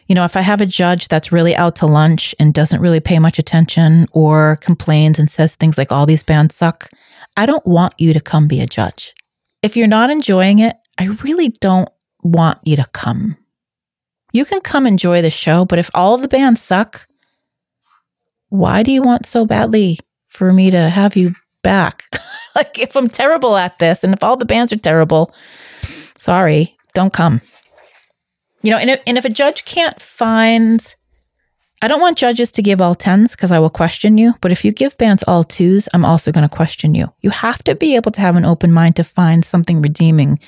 [0.07, 3.01] You know, if I have a judge that's really out to lunch and doesn't really
[3.01, 6.89] pay much attention or complains and says things like all these bands suck,
[7.35, 9.13] I don't want you to come be a judge.
[9.61, 11.89] If you're not enjoying it, I really don't
[12.23, 13.37] want you to come.
[14.31, 17.07] You can come enjoy the show, but if all the bands suck,
[18.49, 21.35] why do you want so badly for me to have you
[21.67, 22.05] back?
[22.55, 25.33] like, if I'm terrible at this and if all the bands are terrible,
[26.17, 27.41] sorry, don't come.
[28.61, 30.95] You know, and if, and if a judge can't find
[31.79, 34.33] I don't want judges to give all tens because I will question you.
[34.41, 37.13] But if you give bands all twos, I'm also going to question you.
[37.21, 40.39] You have to be able to have an open mind to find something redeeming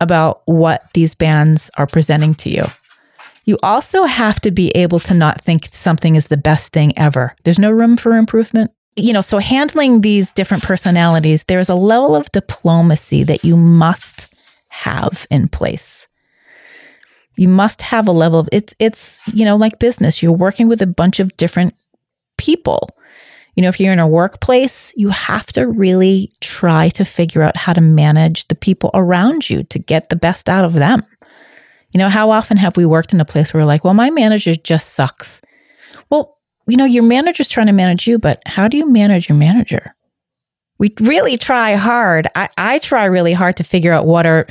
[0.00, 2.64] about what these bands are presenting to you.
[3.44, 7.34] You also have to be able to not think something is the best thing ever.
[7.44, 8.72] There's no room for improvement.
[8.96, 14.28] You know, so handling these different personalities, there's a level of diplomacy that you must
[14.68, 16.08] have in place.
[17.36, 20.82] You must have a level of it's it's you know like business you're working with
[20.82, 21.74] a bunch of different
[22.36, 22.90] people.
[23.54, 27.56] You know if you're in a workplace you have to really try to figure out
[27.56, 31.02] how to manage the people around you to get the best out of them.
[31.92, 34.10] You know how often have we worked in a place where we're like well my
[34.10, 35.40] manager just sucks.
[36.10, 39.38] Well you know your manager's trying to manage you but how do you manage your
[39.38, 39.94] manager
[40.82, 42.26] we really try hard.
[42.34, 44.48] I, I try really hard to figure out what are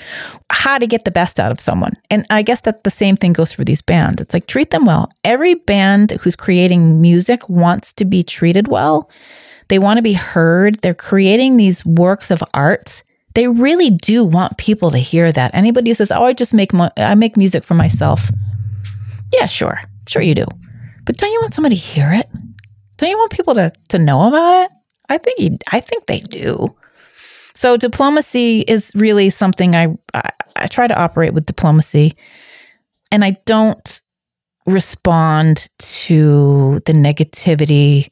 [0.50, 1.92] how to get the best out of someone.
[2.10, 4.22] And I guess that the same thing goes for these bands.
[4.22, 5.12] It's like treat them well.
[5.26, 9.10] Every band who's creating music wants to be treated well.
[9.68, 10.76] They want to be heard.
[10.76, 13.04] They're creating these works of art.
[13.34, 15.54] They really do want people to hear that.
[15.54, 18.32] Anybody who says, "Oh, I just make mo- I make music for myself."
[19.34, 19.82] Yeah, sure.
[20.08, 20.46] Sure you do.
[21.04, 22.30] But don't you want somebody to hear it?
[22.98, 24.72] Don't you want people to to know about it?
[25.10, 26.76] I think you, I think they do.
[27.54, 32.16] So diplomacy is really something I, I I try to operate with diplomacy,
[33.12, 34.02] and I don't
[34.66, 38.10] respond to the negativity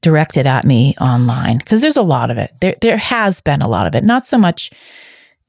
[0.00, 2.52] directed at me online because there's a lot of it.
[2.60, 4.04] There there has been a lot of it.
[4.04, 4.70] Not so much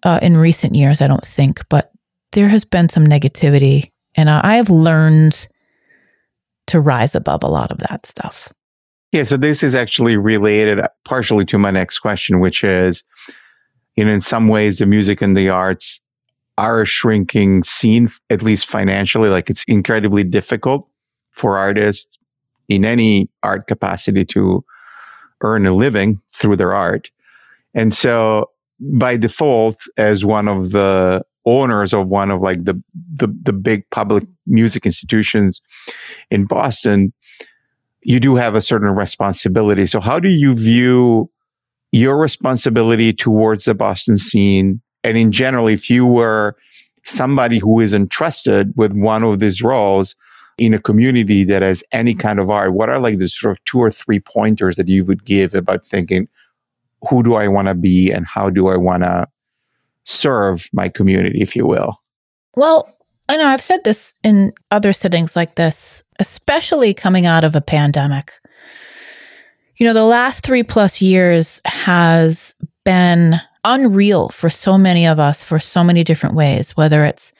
[0.03, 1.91] uh, in recent years, I don't think, but
[2.33, 5.47] there has been some negativity, and uh, I have learned
[6.67, 8.51] to rise above a lot of that stuff.
[9.11, 13.03] Yeah, so this is actually related uh, partially to my next question, which is,
[13.95, 16.01] you know, in some ways, the music and the arts
[16.57, 19.29] are a shrinking scene, at least financially.
[19.29, 20.87] Like it's incredibly difficult
[21.31, 22.17] for artists
[22.67, 24.63] in any art capacity to
[25.41, 27.09] earn a living through their art.
[27.73, 28.49] And so
[28.79, 33.89] by default, as one of the owners of one of like the, the, the big
[33.91, 35.61] public music institutions
[36.31, 37.13] in Boston,
[38.01, 39.85] you do have a certain responsibility.
[39.85, 41.29] So how do you view
[41.91, 44.81] your responsibility towards the Boston scene?
[45.03, 46.55] And in general, if you were
[47.03, 50.15] somebody who is entrusted with one of these roles
[50.57, 53.63] in a community that has any kind of art, what are like the sort of
[53.65, 56.27] two or three pointers that you would give about thinking,
[57.09, 59.27] who do I want to be and how do I want to
[60.05, 62.01] serve my community, if you will?
[62.55, 62.89] Well,
[63.27, 67.61] I know I've said this in other settings like this, especially coming out of a
[67.61, 68.33] pandemic.
[69.77, 75.43] You know, the last three plus years has been unreal for so many of us
[75.43, 77.33] for so many different ways, whether it's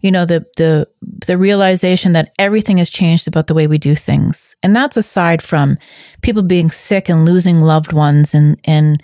[0.00, 0.88] you know the the
[1.26, 5.42] the realization that everything has changed about the way we do things and that's aside
[5.42, 5.76] from
[6.22, 9.02] people being sick and losing loved ones and and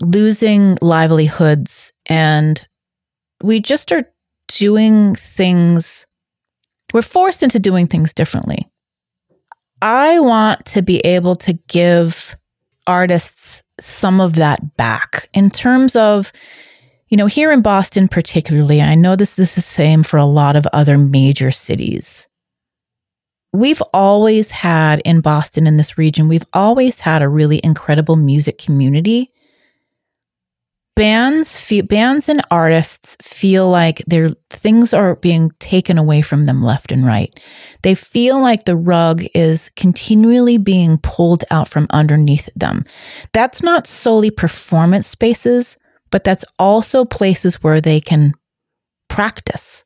[0.00, 2.66] losing livelihoods and
[3.42, 4.10] we just are
[4.48, 6.06] doing things
[6.92, 8.66] we're forced into doing things differently
[9.82, 12.36] i want to be able to give
[12.86, 16.32] artists some of that back in terms of
[17.10, 20.24] you know, here in Boston, particularly, I know this, this is the same for a
[20.24, 22.28] lot of other major cities.
[23.52, 28.58] We've always had in Boston, in this region, we've always had a really incredible music
[28.58, 29.28] community.
[30.96, 36.62] Bands, feel, bands and artists feel like their things are being taken away from them
[36.62, 37.32] left and right.
[37.82, 42.84] They feel like the rug is continually being pulled out from underneath them.
[43.32, 45.78] That's not solely performance spaces,
[46.10, 48.34] but that's also places where they can
[49.08, 49.84] practice.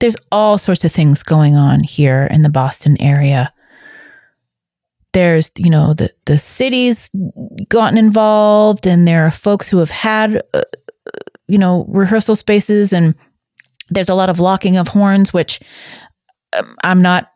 [0.00, 3.52] There's all sorts of things going on here in the Boston area.
[5.16, 7.10] There's, you know, the the city's
[7.70, 10.60] gotten involved, and there are folks who have had, uh,
[11.48, 13.14] you know, rehearsal spaces, and
[13.88, 15.58] there's a lot of locking of horns, which
[16.52, 17.32] um, I'm not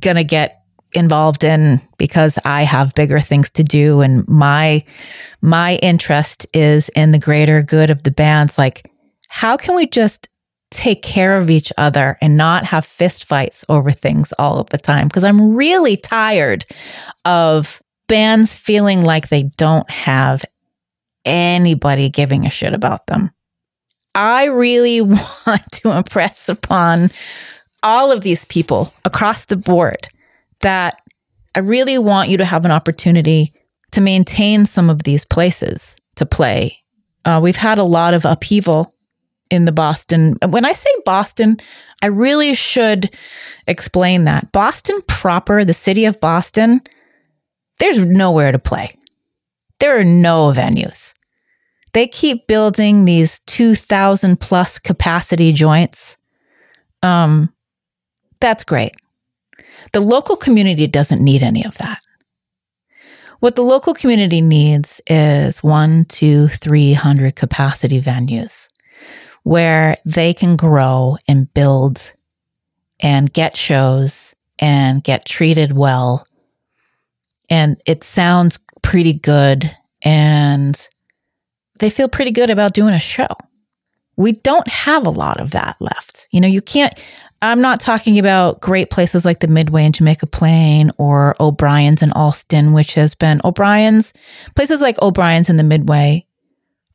[0.00, 0.56] gonna get
[0.92, 4.00] involved in because I have bigger things to do.
[4.00, 4.84] And my
[5.40, 8.58] my interest is in the greater good of the bands.
[8.58, 8.90] Like
[9.28, 10.28] how can we just
[10.70, 14.78] take care of each other and not have fist fights over things all of the
[14.78, 16.64] time because I'm really tired
[17.24, 20.44] of bands feeling like they don't have
[21.24, 23.30] anybody giving a shit about them.
[24.14, 27.10] I really want to impress upon
[27.82, 30.08] all of these people across the board
[30.60, 31.00] that
[31.54, 33.52] I really want you to have an opportunity
[33.92, 36.78] to maintain some of these places to play.
[37.24, 38.94] Uh, we've had a lot of upheaval
[39.50, 40.36] in the Boston.
[40.48, 41.58] When I say Boston,
[42.02, 43.14] I really should
[43.66, 44.52] explain that.
[44.52, 46.80] Boston proper, the city of Boston,
[47.78, 48.94] there's nowhere to play.
[49.80, 51.14] There are no venues.
[51.92, 56.16] They keep building these 2,000 plus capacity joints.
[57.02, 57.52] Um,
[58.40, 58.92] that's great.
[59.92, 62.00] The local community doesn't need any of that.
[63.40, 68.68] What the local community needs is one, two, three hundred capacity venues
[69.42, 72.12] where they can grow and build
[73.00, 76.26] and get shows and get treated well.
[77.48, 80.88] And it sounds pretty good and
[81.78, 83.28] they feel pretty good about doing a show.
[84.16, 86.28] We don't have a lot of that left.
[86.30, 86.92] You know, you can't,
[87.40, 92.12] I'm not talking about great places like the Midway in Jamaica Plain or O'Brien's in
[92.12, 94.12] Allston, which has been O'Brien's.
[94.56, 96.26] Places like O'Brien's in the Midway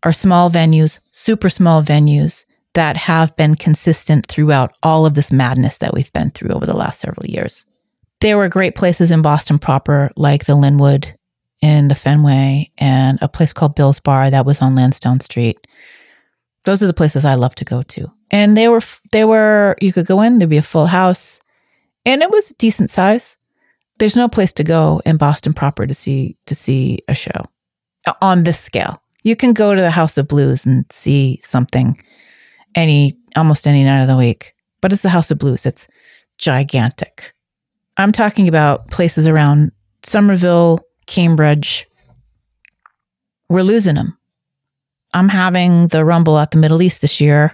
[0.05, 5.79] are small venues, super small venues that have been consistent throughout all of this madness
[5.79, 7.65] that we've been through over the last several years.
[8.21, 11.13] There were great places in Boston proper, like the Linwood
[11.61, 15.67] in the Fenway and a place called Bill's Bar that was on Lansdowne Street.
[16.63, 18.81] Those are the places I love to go to and they were
[19.11, 21.39] they were you could go in there'd be a full house
[22.05, 23.37] and it was a decent size
[23.97, 27.45] there's no place to go in Boston proper to see to see a show
[28.05, 29.01] uh, on this scale.
[29.25, 31.97] You can go to the House of Blues and see something
[32.75, 35.65] any almost any night of the week, but it's the House of Blues.
[35.65, 35.87] It's
[36.37, 37.33] gigantic.
[37.97, 39.71] I'm talking about places around
[40.03, 41.87] Somerville, Cambridge.
[43.49, 44.15] We're losing them.
[45.15, 47.51] I'm having the Rumble at the Middle East this year,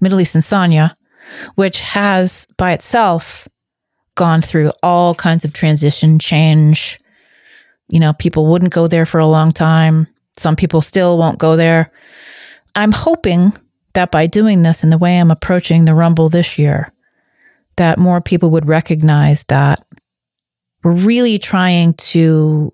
[0.00, 0.94] Middle East and Sonia,
[1.56, 3.48] which has by itself
[4.14, 7.00] gone through all kinds of transition, change.
[7.88, 10.06] You know, people wouldn't go there for a long time.
[10.40, 11.92] Some people still won't go there.
[12.74, 13.52] I'm hoping
[13.94, 16.92] that by doing this and the way I'm approaching the Rumble this year,
[17.76, 19.84] that more people would recognize that
[20.82, 22.72] we're really trying to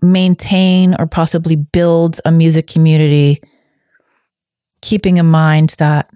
[0.00, 3.42] maintain or possibly build a music community,
[4.80, 6.10] keeping in mind that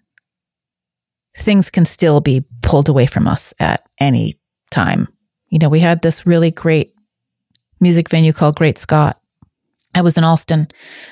[1.36, 4.38] things can still be pulled away from us at any
[4.70, 5.08] time.
[5.50, 6.94] You know, we had this really great
[7.80, 9.21] music venue called Great Scott.
[9.94, 10.68] I was in Allston,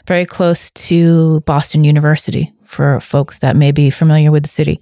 [0.06, 4.80] very close to Boston University for folks that may be familiar with the city.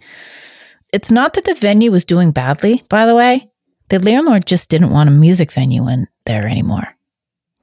[0.92, 3.50] It's not that the venue was doing badly, by the way.
[3.88, 6.86] The landlord just didn't want a music venue in there anymore.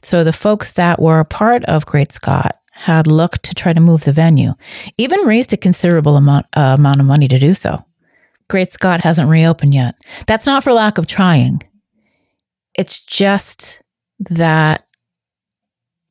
[0.02, 3.80] So the folks that were a part of Great Scott had looked to try to
[3.80, 4.54] move the venue,
[4.98, 7.84] even raised a considerable amount, uh, amount of money to do so.
[8.50, 9.96] Great Scott hasn't reopened yet.
[10.28, 11.62] That's not for lack of trying.
[12.78, 13.82] It's just
[14.20, 14.84] that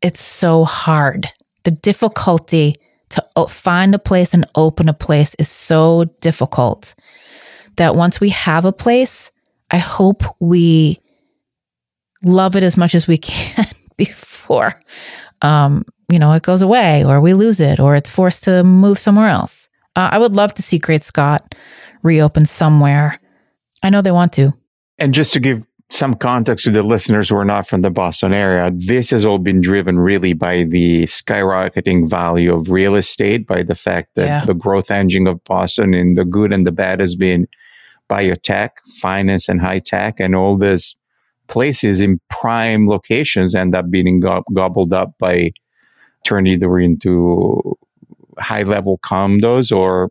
[0.05, 1.29] it's so hard.
[1.65, 2.77] The difficulty
[3.09, 6.95] to find a place and open a place is so difficult
[7.77, 9.33] that once we have a place,
[9.71, 11.01] I hope we
[12.23, 14.75] love it as much as we can before
[15.43, 18.99] um, you know it goes away or we lose it or it's forced to move
[18.99, 19.69] somewhere else.
[19.97, 21.55] Uh, I would love to see Great Scott
[22.03, 23.21] reopen somewhere.
[23.83, 24.53] I know they want to.
[24.99, 28.33] And just to give some context to the listeners who are not from the Boston
[28.33, 33.63] area, this has all been driven really by the skyrocketing value of real estate, by
[33.63, 34.45] the fact that yeah.
[34.45, 37.47] the growth engine of Boston and the good and the bad has been
[38.11, 38.71] biotech,
[39.01, 40.97] finance, and high tech, and all these
[41.47, 45.53] places in prime locations end up being go- gobbled up by
[46.25, 47.79] turned either into
[48.39, 50.11] high level condos or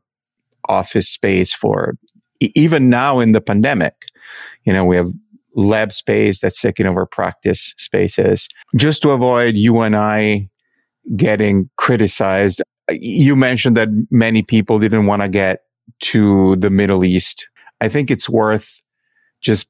[0.69, 1.95] office space for
[2.39, 3.95] even now in the pandemic.
[4.63, 5.11] You know, we have
[5.55, 10.49] lab space that's taking over practice spaces just to avoid you and I
[11.15, 12.61] getting criticized.
[12.89, 15.61] You mentioned that many people didn't want to get
[16.01, 17.47] to the Middle East.
[17.81, 18.81] I think it's worth
[19.41, 19.67] just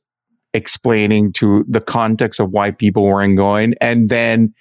[0.54, 4.54] explaining to the context of why people weren't going and then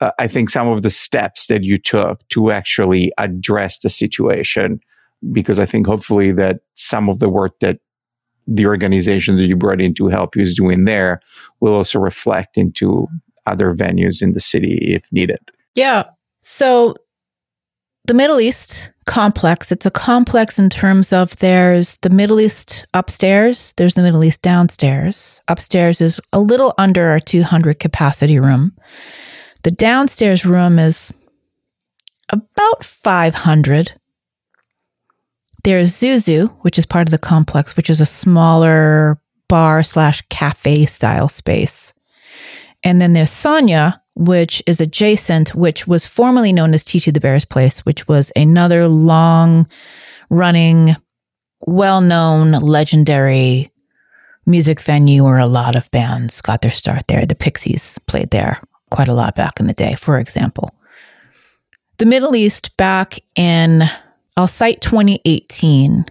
[0.00, 4.80] uh, I think some of the steps that you took to actually address the situation
[5.32, 7.78] because I think hopefully that some of the work that
[8.46, 11.20] the organization that you brought in to help you is doing there
[11.60, 13.08] will also reflect into
[13.46, 15.40] other venues in the city if needed.
[15.74, 16.04] Yeah.
[16.40, 16.94] So
[18.06, 23.72] the Middle East complex, it's a complex in terms of there's the Middle East upstairs,
[23.76, 25.40] there's the Middle East downstairs.
[25.48, 28.76] Upstairs is a little under our 200 capacity room.
[29.62, 31.12] The downstairs room is
[32.28, 33.98] about 500.
[35.64, 40.84] There's Zuzu, which is part of the complex, which is a smaller bar slash cafe
[40.84, 41.94] style space.
[42.82, 47.46] And then there's Sonia, which is adjacent, which was formerly known as TT the Bear's
[47.46, 49.66] Place, which was another long
[50.28, 50.96] running,
[51.60, 53.72] well known, legendary
[54.44, 57.24] music venue where a lot of bands got their start there.
[57.24, 58.60] The Pixies played there
[58.90, 60.74] quite a lot back in the day, for example.
[61.96, 63.88] The Middle East back in
[64.36, 66.06] I'll cite 2018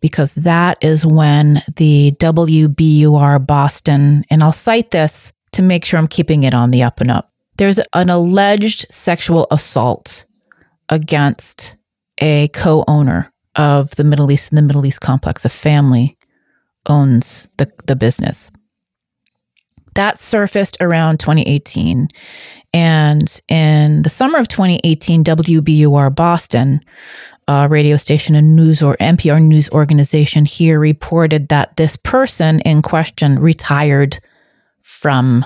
[0.00, 6.08] because that is when the WBUR Boston, and I'll cite this to make sure I'm
[6.08, 7.32] keeping it on the up and up.
[7.56, 10.24] There's an alleged sexual assault
[10.88, 11.74] against
[12.20, 15.44] a co owner of the Middle East and the Middle East complex.
[15.44, 16.16] A family
[16.86, 18.50] owns the, the business.
[19.94, 22.08] That surfaced around 2018.
[22.72, 26.80] And in the summer of 2018, WBUR Boston
[27.48, 32.82] uh, radio station and news or NPR news organization here reported that this person in
[32.82, 34.20] question retired
[34.82, 35.44] from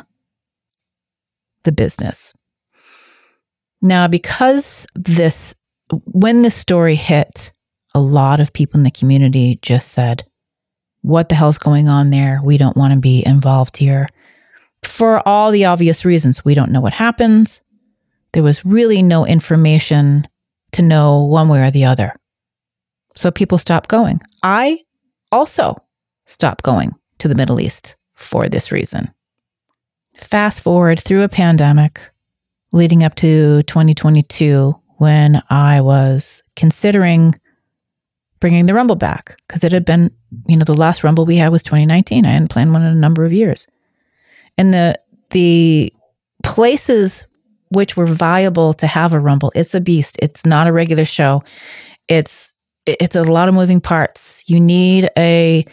[1.62, 2.34] the business.
[3.80, 5.54] Now, because this,
[6.06, 7.52] when this story hit,
[7.94, 10.24] a lot of people in the community just said,
[11.02, 12.40] What the hell's going on there?
[12.42, 14.08] We don't want to be involved here.
[14.82, 17.60] For all the obvious reasons, we don't know what happens.
[18.32, 20.26] There was really no information
[20.72, 22.14] to know one way or the other.
[23.14, 24.20] So people stop going.
[24.42, 24.80] I
[25.30, 25.76] also
[26.26, 29.12] stop going to the Middle East for this reason.
[30.14, 32.10] Fast forward through a pandemic
[32.72, 37.34] leading up to 2022 when I was considering
[38.40, 40.10] bringing the Rumble back because it had been,
[40.46, 42.26] you know, the last Rumble we had was 2019.
[42.26, 43.66] I hadn't planned one in a number of years.
[44.58, 44.98] And the
[45.30, 45.92] the
[46.42, 47.24] places
[47.72, 50.16] which were viable to have a Rumble, it's a beast.
[50.20, 51.42] It's not a regular show.
[52.08, 52.54] It's
[52.86, 54.42] it's a lot of moving parts.
[54.46, 55.64] You need a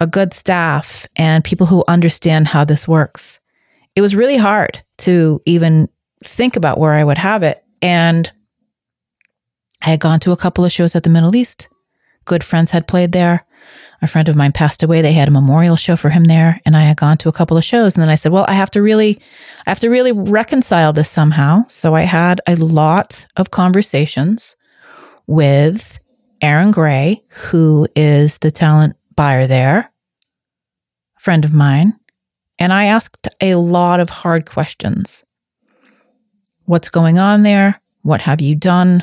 [0.00, 3.40] a good staff and people who understand how this works.
[3.96, 5.88] It was really hard to even
[6.22, 7.64] think about where I would have it.
[7.82, 8.30] And
[9.82, 11.68] I had gone to a couple of shows at the Middle East.
[12.24, 13.44] Good friends had played there.
[14.00, 15.02] A friend of mine passed away.
[15.02, 17.56] They had a memorial show for him there, and I had gone to a couple
[17.56, 17.94] of shows.
[17.94, 19.18] And then I said, "Well, I have to really,
[19.66, 24.56] I have to really reconcile this somehow." So I had a lot of conversations
[25.26, 25.98] with
[26.40, 29.90] Aaron Gray, who is the talent buyer there,
[31.18, 31.94] friend of mine,
[32.58, 35.24] and I asked a lot of hard questions.
[36.66, 37.80] What's going on there?
[38.02, 39.02] What have you done?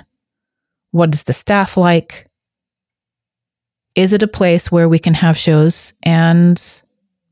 [0.92, 2.28] What is the staff like?
[3.96, 6.62] Is it a place where we can have shows and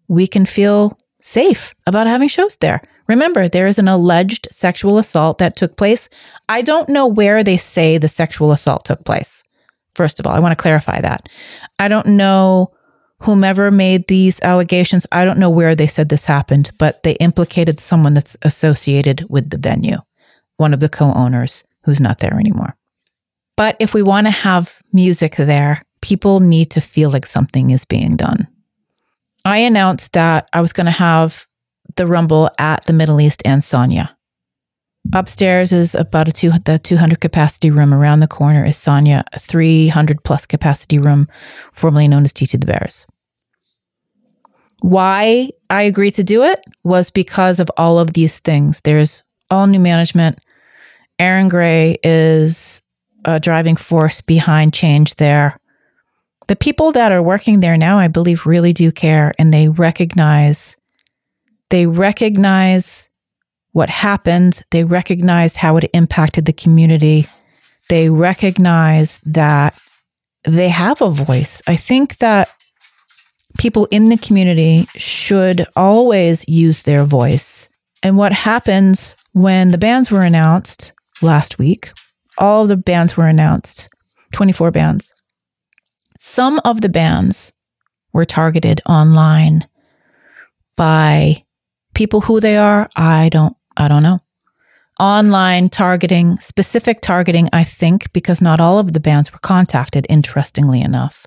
[0.08, 2.82] we can feel safe about having shows there?
[3.08, 6.08] Remember, there is an alleged sexual assault that took place.
[6.48, 9.44] I don't know where they say the sexual assault took place.
[9.96, 11.28] First of all, I want to clarify that.
[11.80, 12.72] I don't know
[13.20, 15.06] whomever made these allegations.
[15.12, 19.50] I don't know where they said this happened, but they implicated someone that's associated with
[19.50, 19.98] the venue,
[20.58, 22.76] one of the co owners who's not there anymore.
[23.56, 27.86] But if we want to have music there, people need to feel like something is
[27.86, 28.46] being done.
[29.46, 31.48] I announced that I was going to have
[31.96, 34.16] the Rumble at the Middle East and Sonia.
[35.14, 37.94] Upstairs is about a two, the 200 capacity room.
[37.94, 41.28] Around the corner is Sonia, a 300 plus capacity room,
[41.72, 43.06] formerly known as TT the Bears.
[44.82, 48.82] Why I agreed to do it was because of all of these things.
[48.84, 50.40] There's all new management.
[51.18, 52.82] Aaron Gray is
[53.24, 55.58] a driving force behind change there.
[56.48, 60.76] The people that are working there now, I believe, really do care and they recognize
[61.70, 63.10] they recognize
[63.72, 64.62] what happened.
[64.70, 67.28] They recognize how it impacted the community.
[67.90, 69.76] They recognize that
[70.44, 71.62] they have a voice.
[71.66, 72.50] I think that
[73.58, 77.70] people in the community should always use their voice.
[78.04, 80.92] And what happened when the bands were announced
[81.22, 81.92] last week,
[82.38, 83.90] all the bands were announced
[84.34, 85.12] 24 bands.
[86.26, 87.52] Some of the bands
[88.14, 89.68] were targeted online
[90.78, 91.44] by
[91.94, 92.90] people who they are.
[92.96, 94.22] I don't, I don't know.
[95.02, 100.80] Online targeting, specific targeting, I think, because not all of the bands were contacted, interestingly
[100.80, 101.26] enough.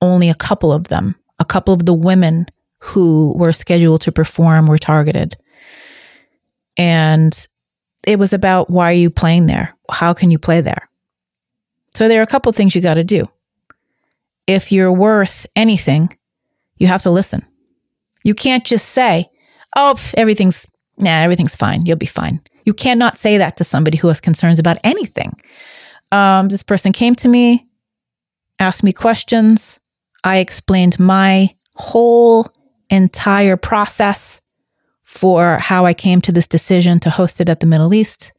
[0.00, 2.46] Only a couple of them, a couple of the women
[2.78, 5.36] who were scheduled to perform were targeted.
[6.78, 7.36] And
[8.06, 9.74] it was about why are you playing there?
[9.90, 10.88] How can you play there?
[11.92, 13.28] So there are a couple of things you got to do
[14.46, 16.16] if you're worth anything,
[16.76, 17.44] you have to listen.
[18.24, 19.30] You can't just say,
[19.76, 20.66] oh, everything's,
[20.98, 21.86] nah, everything's fine.
[21.86, 22.40] You'll be fine.
[22.64, 25.36] You cannot say that to somebody who has concerns about anything.
[26.12, 27.66] Um, this person came to me,
[28.58, 29.80] asked me questions.
[30.24, 32.46] I explained my whole
[32.90, 34.40] entire process
[35.02, 38.32] for how I came to this decision to host it at the Middle East.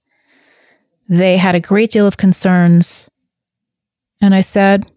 [1.09, 3.09] They had a great deal of concerns.
[4.21, 4.89] And I said,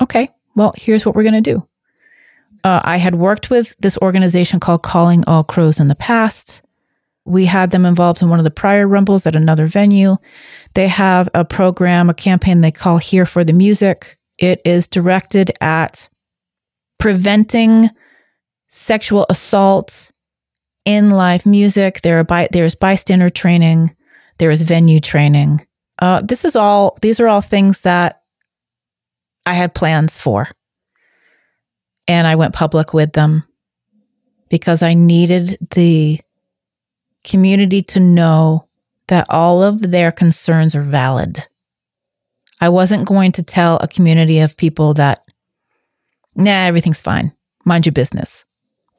[0.00, 1.66] okay, well, here's what we're going to do.
[2.62, 6.62] Uh, I had worked with this organization called Calling All Crows in the past.
[7.24, 10.16] We had them involved in one of the prior rumbles at another venue.
[10.74, 14.18] They have a program, a campaign they call Here for the Music.
[14.38, 16.08] It is directed at
[16.98, 17.90] preventing
[18.68, 20.10] sexual assault
[20.84, 22.00] in live music.
[22.02, 23.94] There are by, there's bystander training.
[24.38, 25.66] There is venue training.
[25.98, 26.96] Uh, this is all.
[27.02, 28.19] These are all things that
[29.46, 30.48] I had plans for.
[32.08, 33.44] And I went public with them
[34.48, 36.20] because I needed the
[37.24, 38.66] community to know
[39.08, 41.46] that all of their concerns are valid.
[42.60, 45.24] I wasn't going to tell a community of people that,
[46.34, 47.32] nah, everything's fine.
[47.64, 48.44] Mind your business.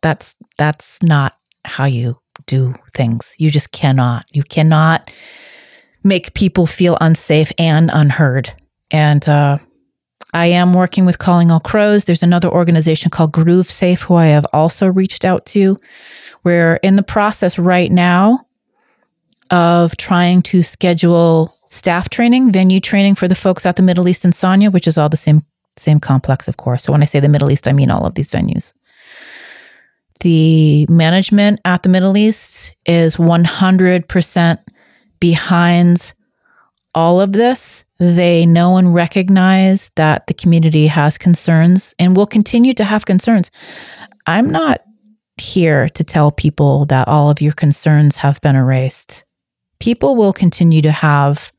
[0.01, 1.33] That's that's not
[1.63, 3.35] how you do things.
[3.37, 4.25] You just cannot.
[4.31, 5.11] You cannot
[6.03, 8.51] make people feel unsafe and unheard.
[8.89, 9.59] And uh,
[10.33, 12.05] I am working with Calling All Crows.
[12.05, 15.77] There's another organization called Groove Safe who I have also reached out to.
[16.43, 18.45] We're in the process right now
[19.49, 24.23] of trying to schedule staff training, venue training for the folks at the Middle East
[24.23, 25.41] and Sonia, which is all the same
[25.77, 26.83] same complex, of course.
[26.83, 28.73] So when I say the Middle East, I mean all of these venues.
[30.19, 34.57] the management at the Middle East is 100%
[35.19, 36.13] behind
[36.93, 37.83] all of this.
[37.97, 43.51] They know and recognize that the community has concerns and will continue to have concerns.
[44.25, 44.81] I'm not
[45.37, 49.23] here to tell people that all of your concerns have been erased.
[49.79, 51.51] People will continue to have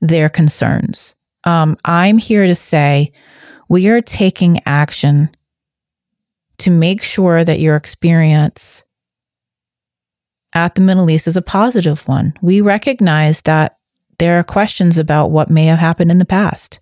[0.00, 1.14] their concerns.
[1.44, 3.10] Um, I'm here to say
[3.68, 5.30] we are taking action
[6.58, 8.82] to make sure that your experience
[10.54, 12.34] at the Middle East is a positive one.
[12.42, 13.77] We recognize that
[14.18, 16.80] there are questions about what may have happened in the past.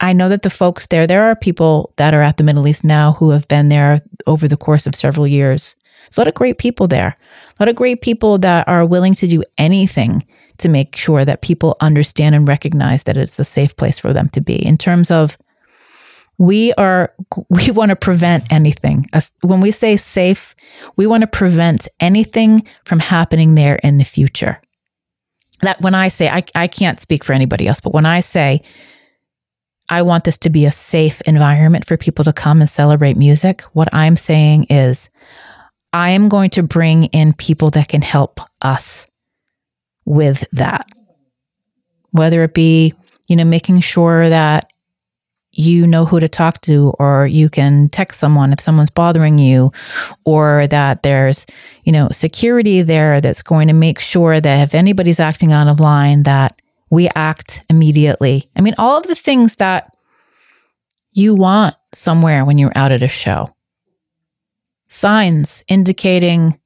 [0.00, 2.84] I know that the folks there, there are people that are at the Middle East
[2.84, 5.76] now who have been there over the course of several years.
[6.04, 9.14] There's a lot of great people there, a lot of great people that are willing
[9.16, 10.26] to do anything
[10.58, 14.28] to make sure that people understand and recognize that it's a safe place for them
[14.30, 14.64] to be.
[14.64, 15.36] In terms of,
[16.38, 17.14] we are,
[17.50, 19.06] we want to prevent anything.
[19.42, 20.56] When we say safe,
[20.96, 24.60] we want to prevent anything from happening there in the future.
[25.62, 28.62] That when I say, I, I can't speak for anybody else, but when I say,
[29.90, 33.62] I want this to be a safe environment for people to come and celebrate music.
[33.72, 35.10] What I'm saying is,
[35.92, 39.08] I am going to bring in people that can help us
[40.04, 40.86] with that.
[42.12, 42.94] Whether it be,
[43.28, 44.72] you know, making sure that
[45.52, 49.72] you know who to talk to or you can text someone if someone's bothering you
[50.24, 51.44] or that there's
[51.84, 55.80] you know security there that's going to make sure that if anybody's acting out of
[55.80, 59.96] line that we act immediately i mean all of the things that
[61.12, 63.48] you want somewhere when you're out at a show
[64.90, 66.58] signs indicating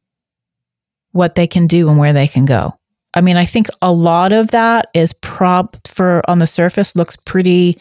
[1.13, 2.77] what they can do and where they can go.
[3.15, 7.17] I mean, I think a lot of that is prop for on the surface looks
[7.25, 7.79] pretty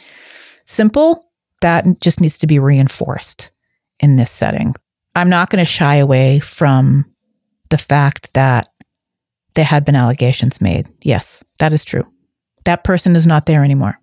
[0.65, 1.29] simple.
[1.61, 3.51] That just needs to be reinforced
[3.99, 4.75] in this setting.
[5.15, 7.05] I'm not going to shy away from
[7.69, 8.67] the fact that
[9.53, 10.89] there had been allegations made.
[11.01, 12.05] Yes, that is true.
[12.65, 13.99] That person is not there anymore.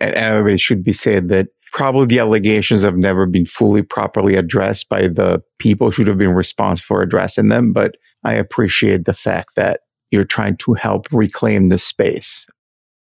[0.00, 4.88] And it should be said that probably the allegations have never been fully properly addressed
[4.88, 7.72] by the people who should have been responsible for addressing them.
[7.72, 9.80] But I appreciate the fact that
[10.10, 12.46] you're trying to help reclaim the space.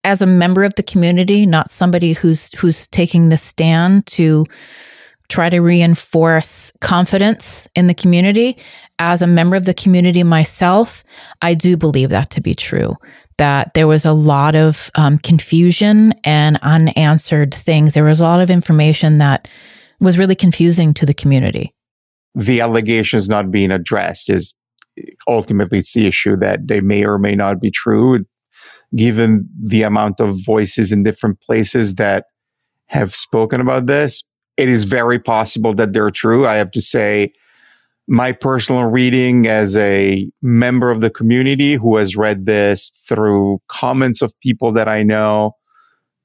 [0.04, 4.44] As a member of the community, not somebody who's who's taking the stand to
[5.28, 8.58] try to reinforce confidence in the community.
[8.98, 11.02] As a member of the community myself,
[11.40, 12.96] I do believe that to be true
[13.38, 17.92] that there was a lot of um, confusion and unanswered things.
[17.92, 19.48] There was a lot of information that
[20.00, 21.74] was really confusing to the community.
[22.34, 24.54] The allegations not being addressed is
[25.26, 28.24] ultimately it's the issue that they may or may not be true,
[28.96, 32.26] given the amount of voices in different places that
[32.86, 34.22] have spoken about this.
[34.56, 36.46] It is very possible that they're true.
[36.46, 37.32] I have to say,
[38.06, 44.20] my personal reading as a member of the community who has read this through comments
[44.20, 45.56] of people that I know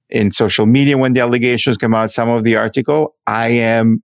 [0.10, 4.04] in social media when the allegations come out, some of the article, I am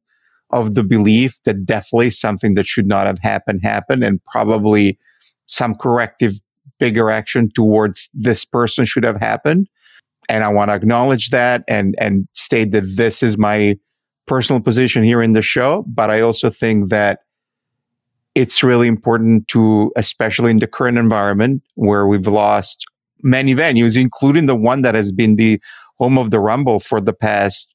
[0.52, 4.98] of the belief that definitely something that should not have happened happened and probably
[5.48, 6.40] some corrective
[6.80, 9.68] bigger action towards this person should have happened.
[10.28, 13.78] And I want to acknowledge that and and state that this is my
[14.26, 15.86] personal position here in the show.
[15.88, 17.20] But I also think that
[18.34, 22.86] it's really important to, especially in the current environment where we've lost
[23.24, 25.62] many venues, including the one that has been the
[25.98, 27.74] home of the Rumble for the past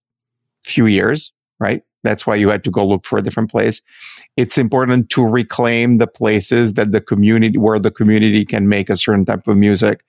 [0.64, 1.82] few years, right?
[2.02, 3.82] That's why you had to go look for a different place.
[4.36, 8.96] It's important to reclaim the places that the community, where the community can make a
[8.96, 10.04] certain type of music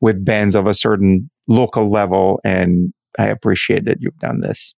[0.00, 2.40] with bands of a certain local level.
[2.44, 4.74] And I appreciate that you've done this.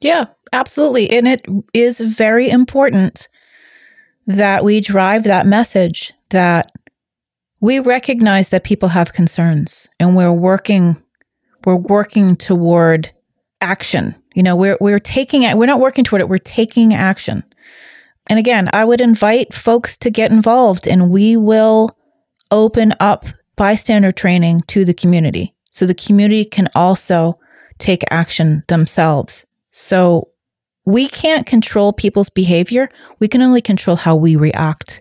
[0.00, 1.10] Yeah, absolutely.
[1.10, 3.28] And it is very important
[4.26, 6.70] that we drive that message that
[7.60, 10.96] we recognize that people have concerns and we're working
[11.64, 13.12] we're working toward
[13.60, 17.42] action you know we're we're taking it we're not working toward it we're taking action
[18.28, 21.96] and again i would invite folks to get involved and we will
[22.50, 23.24] open up
[23.56, 27.38] bystander training to the community so the community can also
[27.78, 30.28] take action themselves so
[30.84, 32.88] we can't control people's behavior.
[33.18, 35.00] We can only control how we react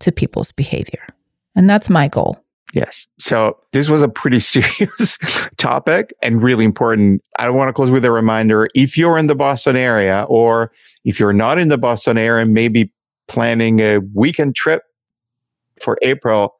[0.00, 1.06] to people's behavior.
[1.54, 2.42] And that's my goal.
[2.74, 3.06] Yes.
[3.18, 5.18] So this was a pretty serious
[5.56, 7.22] topic and really important.
[7.38, 10.72] I want to close with a reminder if you're in the Boston area or
[11.04, 12.92] if you're not in the Boston area, and maybe
[13.28, 14.82] planning a weekend trip
[15.80, 16.54] for April,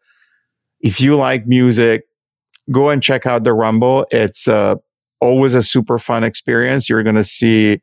[0.80, 2.04] if you like music,
[2.70, 4.06] go and check out the Rumble.
[4.12, 4.76] It's uh,
[5.20, 6.88] always a super fun experience.
[6.88, 7.80] You're going to see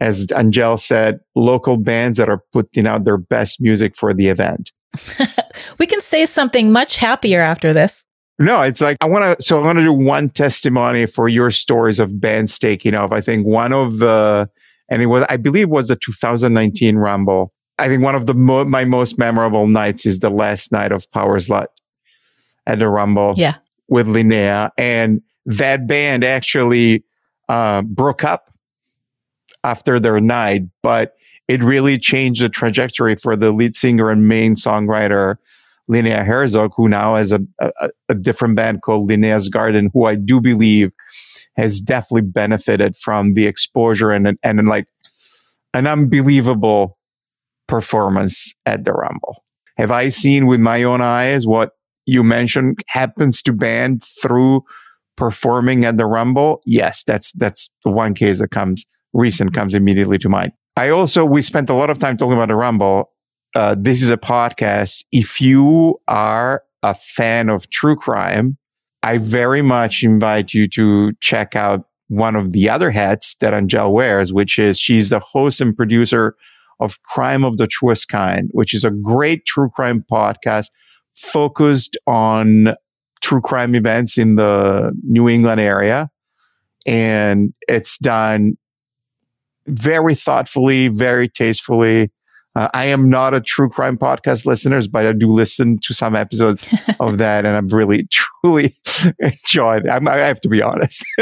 [0.00, 4.72] as Anngelle said, local bands that are putting out their best music for the event.
[5.78, 8.06] we can say something much happier after this.
[8.38, 9.44] No, it's like I want to.
[9.44, 13.10] So I want to do one testimony for your stories of bands taking off.
[13.10, 14.48] I think one of the,
[14.88, 17.52] and it was, I believe, was the 2019 Rumble.
[17.78, 21.10] I think one of the mo- my most memorable nights is the last night of
[21.10, 21.66] Power Slut
[22.66, 23.34] at the Rumble.
[23.36, 23.56] Yeah,
[23.88, 27.04] with Linnea, and that band actually
[27.48, 28.52] uh, broke up
[29.64, 31.16] after their night, but
[31.48, 35.36] it really changed the trajectory for the lead singer and main songwriter
[35.90, 40.16] Linnea Herzog, who now has a, a, a, different band called Linnea's Garden, who I
[40.16, 40.92] do believe
[41.56, 44.86] has definitely benefited from the exposure and and, and like
[45.74, 46.98] an unbelievable
[47.66, 49.44] performance at the Rumble.
[49.76, 51.72] Have I seen with my own eyes what
[52.04, 54.62] you mentioned happens to band through
[55.16, 56.60] performing at the Rumble?
[56.66, 58.84] Yes, that's that's the one case that comes
[59.14, 60.52] recent comes immediately to mind.
[60.78, 63.10] I also we spent a lot of time talking about the Rumble.
[63.52, 65.04] Uh, this is a podcast.
[65.10, 68.56] If you are a fan of true crime,
[69.02, 73.92] I very much invite you to check out one of the other hats that Anngelle
[73.92, 76.36] wears, which is she's the host and producer
[76.78, 80.66] of Crime of the Truest Kind, which is a great true crime podcast
[81.12, 82.76] focused on
[83.20, 86.08] true crime events in the New England area.
[86.86, 88.56] And it's done
[89.68, 92.10] very thoughtfully, very tastefully.
[92.54, 96.16] Uh, I am not a true crime podcast listeners, but I do listen to some
[96.16, 96.66] episodes
[97.00, 98.08] of that, and I've really,
[98.42, 98.76] truly
[99.20, 99.86] enjoyed.
[99.86, 99.90] It.
[99.90, 101.04] I have to be honest.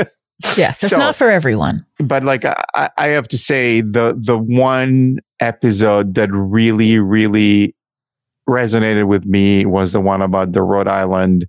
[0.57, 1.85] yes, it's so, not for everyone.
[1.99, 7.75] But like I, I have to say, the the one episode that really, really
[8.49, 11.47] resonated with me was the one about the Rhode Island,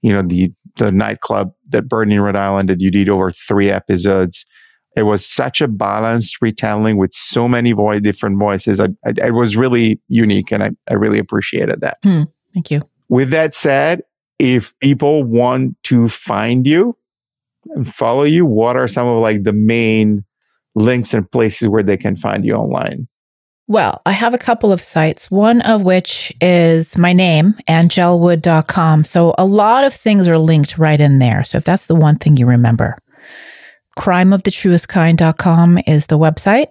[0.00, 3.70] you know, the the nightclub that burned in Rhode Island that you did over three
[3.70, 4.46] episodes.
[4.94, 8.78] It was such a balanced retelling with so many voice, different voices.
[8.78, 11.98] I, I, it was really unique, and I, I really appreciated that.
[12.02, 12.82] Hmm, thank you.
[13.08, 14.02] With that said,
[14.38, 16.96] if people want to find you
[17.74, 20.24] and follow you, what are some of like the main
[20.74, 23.08] links and places where they can find you online?
[23.68, 29.04] Well, I have a couple of sites, one of which is my name, anngellewood.com.
[29.04, 31.44] So a lot of things are linked right in there.
[31.44, 32.98] So if that's the one thing you remember,
[33.98, 36.68] crimeofthetruestkind.com is the website.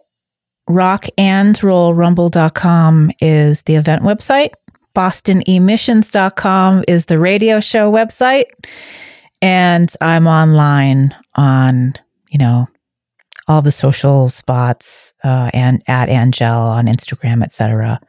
[0.70, 4.54] Rockandrollrumble.com is the event website.
[4.96, 8.46] BostonEmissions.com is the radio show website.
[9.42, 11.94] And I'm online on,
[12.30, 12.68] you know,
[13.48, 18.00] all the social spots uh, and at Anngelle on Instagram, etc.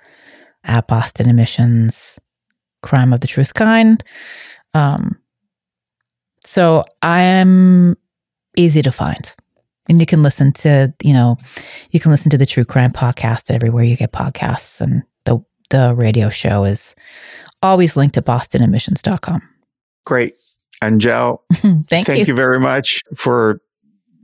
[0.65, 2.21] At Boston Emissions,
[2.83, 4.05] Crime of the Truest Kind.
[4.75, 5.19] Um,
[6.45, 7.97] so I am
[8.57, 9.35] easy to find.
[9.89, 11.37] And you can listen to, you know,
[11.91, 14.81] you can listen to the True Crime podcast everywhere you get podcasts.
[14.81, 16.95] And the the radio show is
[17.63, 19.43] always linked to bostonemissions.com.
[20.05, 20.35] Great.
[20.83, 22.25] Anngelle, thank, thank you.
[22.27, 23.61] you very much for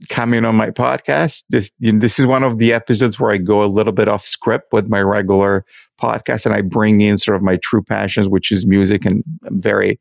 [0.09, 1.45] coming on my podcast.
[1.51, 4.73] This this is one of the episodes where I go a little bit off script
[4.73, 5.65] with my regular
[6.01, 9.61] podcast and I bring in sort of my true passions, which is music and I'm
[9.61, 9.99] very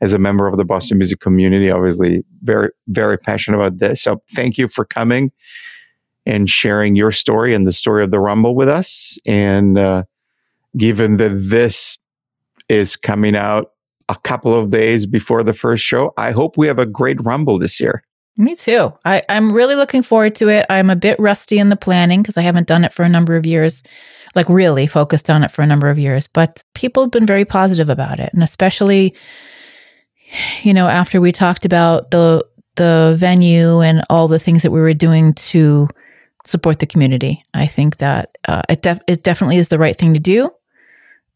[0.00, 4.02] as a member of the Boston music community, obviously very, very passionate about this.
[4.02, 5.32] So thank you for coming
[6.26, 9.18] and sharing your story and the story of the Rumble with us.
[9.26, 10.04] And uh,
[10.76, 11.98] given that this
[12.68, 13.72] is coming out
[14.08, 17.58] a couple of days before the first show, I hope we have a great Rumble
[17.58, 18.02] this year.
[18.38, 18.92] Me too.
[19.04, 20.66] I, I'm really looking forward to it.
[20.68, 23.36] I'm a bit rusty in the planning because I haven't done it for a number
[23.36, 23.82] of years,
[24.34, 26.26] like really focused on it for a number of years.
[26.26, 28.30] But people have been very positive about it.
[28.34, 29.14] And especially
[30.62, 34.80] you know, after we talked about the the venue and all the things that we
[34.80, 35.88] were doing to
[36.44, 40.14] support the community, I think that uh, it def- it definitely is the right thing
[40.14, 40.50] to do.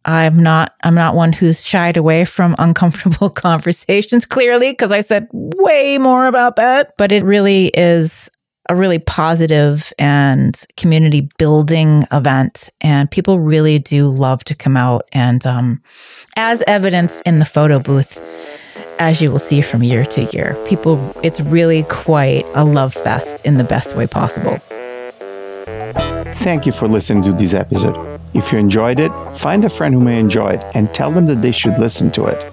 [0.04, 5.28] I'm not I'm not one who's shied away from uncomfortable conversations clearly because I said
[5.32, 8.30] way more about that, but it really is
[8.68, 15.08] a really positive and community building event and people really do love to come out
[15.12, 15.82] and um,
[16.36, 18.20] as evidenced in the photo booth
[19.00, 20.62] as you will see from year to year.
[20.66, 24.58] People, it's really quite a love fest in the best way possible.
[26.44, 28.20] Thank you for listening to this episode.
[28.34, 31.42] If you enjoyed it, find a friend who may enjoy it and tell them that
[31.42, 32.44] they should listen to it.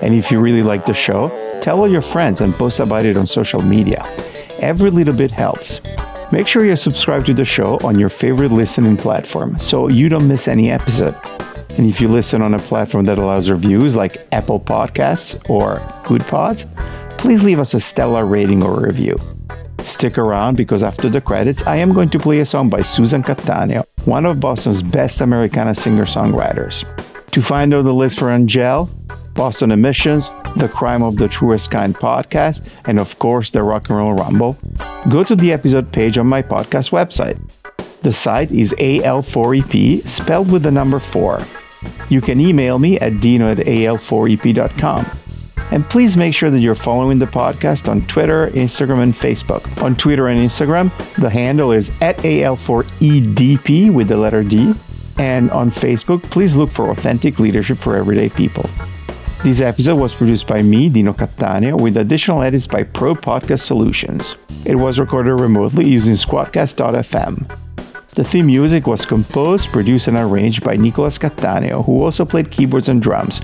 [0.00, 1.28] And if you really like the show,
[1.60, 4.02] tell all your friends and post about it on social media.
[4.60, 5.80] Every little bit helps.
[6.32, 10.26] Make sure you're subscribed to the show on your favorite listening platform so you don't
[10.26, 11.14] miss any episode.
[11.76, 16.70] And if you listen on a platform that allows reviews like Apple Podcasts or Goodpods,
[17.18, 19.18] please leave us a stellar rating or review.
[19.80, 23.22] Stick around because after the credits, I am going to play a song by Susan
[23.22, 26.84] Cattaneo, one of Boston's best Americana singer songwriters.
[27.32, 28.88] To find out the list for Anngelle,
[29.34, 33.98] Boston Emissions, the Crime of the Truest Kind podcast, and of course the Rock and
[33.98, 34.56] Roll Rumble,
[35.10, 37.38] go to the episode page on my podcast website.
[38.02, 41.42] The site is AL4EP, spelled with the number 4.
[42.08, 45.06] You can email me at dino at al4ep.com.
[45.70, 49.82] And please make sure that you're following the podcast on Twitter, Instagram, and Facebook.
[49.82, 54.74] On Twitter and Instagram, the handle is at AL4EDP with the letter D.
[55.18, 58.68] And on Facebook, please look for Authentic Leadership for Everyday People.
[59.42, 64.36] This episode was produced by me, Dino Cattaneo, with additional edits by Pro Podcast Solutions.
[64.64, 67.63] It was recorded remotely using Squadcast.fm.
[68.14, 72.88] The theme music was composed, produced, and arranged by Nicolas Cattaneo, who also played keyboards
[72.88, 73.40] and drums,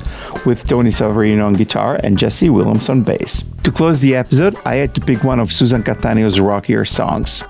[0.46, 3.42] with Tony Savarino on guitar and Jesse Williams on bass.
[3.64, 7.42] To close the episode, I had to pick one of Susan Cattaneo's rockier songs.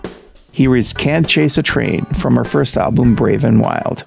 [0.50, 4.06] Here is Can't Chase a Train from her first album, Brave and Wild.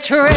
[0.00, 0.27] A.